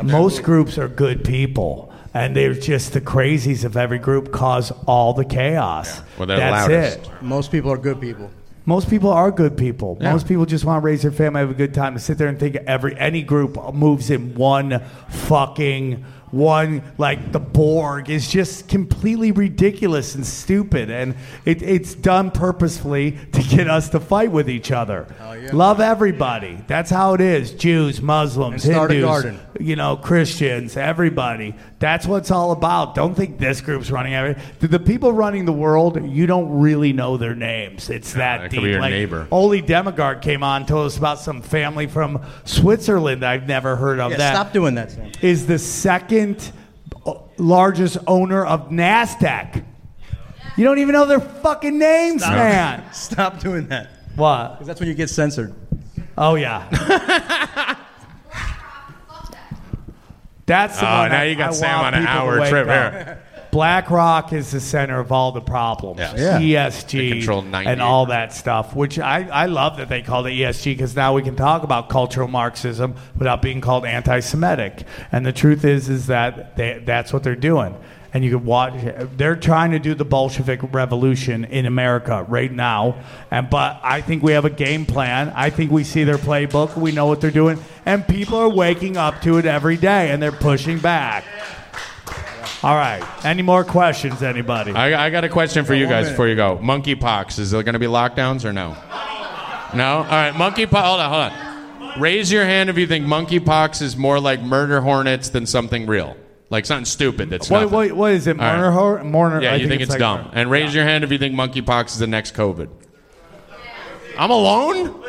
[0.03, 1.94] Most groups are good people.
[2.15, 6.01] And they're just the crazies of every group cause all the chaos.
[6.17, 6.99] Well, they're That's loudest.
[7.01, 7.23] it.
[7.23, 8.31] Most people are good people.
[8.67, 9.99] Most people are good people.
[10.01, 10.13] Yeah.
[10.13, 12.29] Most people just want to raise their family, have a good time, and sit there
[12.29, 16.05] and think every any group moves in one fucking
[16.35, 21.15] one like the Borg is just completely ridiculous and stupid, and
[21.45, 25.07] it, it's done purposefully to get us to fight with each other.
[25.21, 26.59] Oh, Love everybody.
[26.67, 27.53] That's how it is.
[27.53, 29.41] Jews, Muslims, And start a Hindus, garden.
[29.61, 31.55] you know, Christians, everybody.
[31.79, 32.95] That's what it's all about.
[32.95, 34.43] Don't think this group's running every.
[34.61, 37.91] The, the people running the world, you don't really know their names.
[37.91, 38.61] It's that that deep.
[38.61, 39.29] could be your like, neighbor.
[39.31, 44.13] Ole Dammegard came on, told us about some family from Switzerland I've never heard of.
[44.13, 45.13] Yeah, that stop doing that, Sam.
[45.21, 46.24] is the second
[47.39, 49.65] largest owner of Nasdaq.
[50.57, 52.35] You don't even know their fucking names, Stop.
[52.37, 52.85] man.
[52.93, 53.91] Stop doing that.
[54.17, 54.53] What?
[54.53, 55.53] Because that's when you get censored.
[56.17, 56.69] Oh yeah.
[60.47, 63.23] That's the Oh, one now I- you got I Sam on an hour trip here.
[63.55, 66.01] BlackRock is the center of all the problems.
[66.01, 66.43] Yes.
[66.43, 66.67] Yeah.
[66.69, 67.71] ESG They control 90.
[67.71, 71.15] and all that stuff, which I, I love that they called it ESG because now
[71.15, 74.83] we can talk about cultural Marxism without being called anti-Semitic.
[75.13, 77.77] And the truth is, is that they, that's what they're doing.
[78.13, 78.75] And you can watch.
[79.17, 82.97] They're trying to do the Bolshevik revolution in America right now.
[83.31, 85.33] And but I think we have a game plan.
[85.35, 86.77] I think we see their playbook.
[86.77, 90.23] We know what they're doing, and people are waking up to it every day, and
[90.23, 91.25] they're pushing back.
[92.65, 93.05] All right.
[93.27, 94.73] Any more questions, anybody?
[94.73, 96.57] I, I got a question for you guys before you go.
[96.63, 98.71] Monkeypox, is there going to be lockdowns or no?
[99.77, 99.99] No?
[99.99, 100.83] All right, monkeypox.
[100.83, 102.01] Hold on, hold on.
[102.01, 106.17] Raise your hand if you think monkeypox is more like murder hornets than something real.
[106.49, 107.75] Like something stupid that's What, nothing.
[107.75, 108.41] what, what is it?
[108.41, 108.57] All right.
[108.57, 108.73] Mourner?
[108.73, 109.43] Hor- Mourner?
[109.43, 110.23] Yeah, I you think, it's, like dumb.
[110.23, 110.31] Mourner.
[110.33, 112.71] And raise your hand if you think monkeypox is the next COVID.
[114.17, 114.89] I'm alone?
[114.89, 115.03] Oh,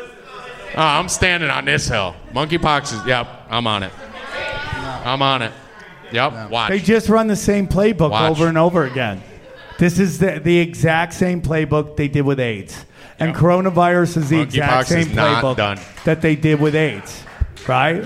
[0.76, 2.14] I'm standing on this hill.
[2.32, 3.92] Monkeypox is, yep, I'm on it.
[5.06, 5.52] I'm on it.
[6.12, 6.70] Yep, watch.
[6.70, 8.30] They just run the same playbook Watch.
[8.30, 9.22] over and over again.
[9.78, 12.84] This is the, the exact same playbook they did with AIDS.
[13.18, 15.80] And coronavirus is the Monkeypox exact same is not playbook done.
[16.04, 17.24] that they did with AIDS.
[17.66, 18.04] Right?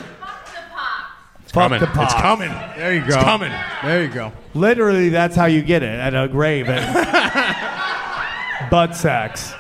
[1.43, 1.81] It's coming.
[1.81, 2.13] the pox.
[2.13, 2.51] It's coming.
[2.77, 3.07] There you go.
[3.07, 3.53] It's coming.
[3.83, 4.33] There you go.
[4.55, 6.69] Literally, that's how you get it at a grave.
[6.69, 6.81] And
[8.71, 9.53] butt sex.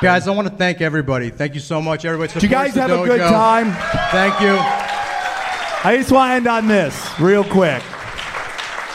[0.00, 1.30] Guys, I want to thank everybody.
[1.30, 2.32] Thank you so much, everybody.
[2.32, 3.30] Did you guys have a good dojo.
[3.30, 3.72] time?
[4.10, 4.75] Thank you.
[5.86, 7.80] I just want to end on this real quick.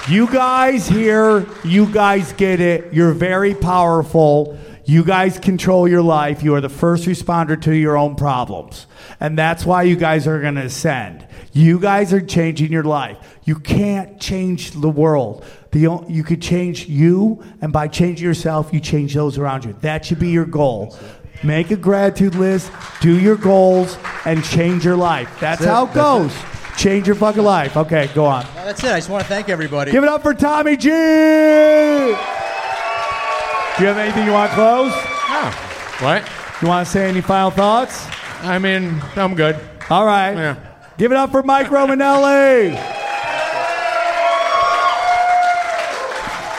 [0.10, 2.94] You guys here, you guys get it.
[2.94, 4.60] You're very powerful.
[4.84, 6.44] You guys control your life.
[6.44, 8.88] You are the first responder to your own problems.
[9.22, 11.26] And that's why you guys are going to ascend.
[11.54, 13.40] You guys are changing your life.
[13.46, 15.46] You can't change the world.
[15.72, 19.72] The, you could change you, and by changing yourself, you change those around you.
[19.80, 20.98] That should be your goal.
[21.42, 22.70] Make a gratitude list,
[23.00, 25.30] do your goals, and change your life.
[25.40, 26.34] That's, That's how it goes.
[26.78, 27.78] Change your fucking life.
[27.78, 28.46] Okay, go on.
[28.56, 28.92] Well, that's it.
[28.92, 29.92] I just want to thank everybody.
[29.92, 30.90] Give it up for Tommy G.
[30.90, 30.94] Do
[33.80, 34.92] you have anything you want to close?
[35.30, 35.52] No.
[36.06, 36.30] What?
[36.62, 38.06] You want to say any final thoughts?
[38.42, 39.60] I mean, I'm good.
[39.90, 40.34] All right.
[40.34, 40.56] Yeah.
[40.98, 43.01] Give it up for Mike Romanelli.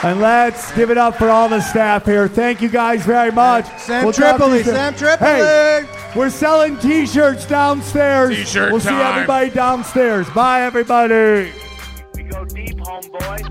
[0.03, 2.27] And let's give it up for all the staff here.
[2.27, 3.65] Thank you guys very much.
[3.79, 4.63] Sam talk to you Tripoli.
[4.63, 5.29] Sam Tripoli.
[5.29, 8.35] Hey, we're selling T-shirts downstairs.
[8.35, 10.29] T-shirt We'll see everybody downstairs.
[10.31, 11.53] Bye, everybody.
[12.15, 13.43] We go deep, homeboy.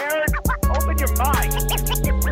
[0.00, 0.28] Aaron,
[0.70, 2.23] open your mind.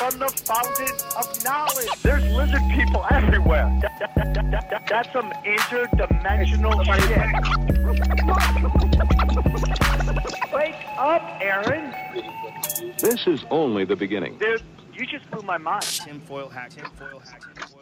[0.00, 1.90] From the fountain of knowledge.
[2.02, 3.68] There's lizard people everywhere.
[3.82, 7.28] That- that- that- that- that- that's some interdimensional shit.
[10.54, 11.94] Wake up, Aaron.
[12.96, 14.38] This is only the beginning.
[14.38, 14.62] Dude,
[14.94, 15.82] you just blew my mind.
[15.82, 17.79] Tinfoil hat, tinfoil hat, tinfoil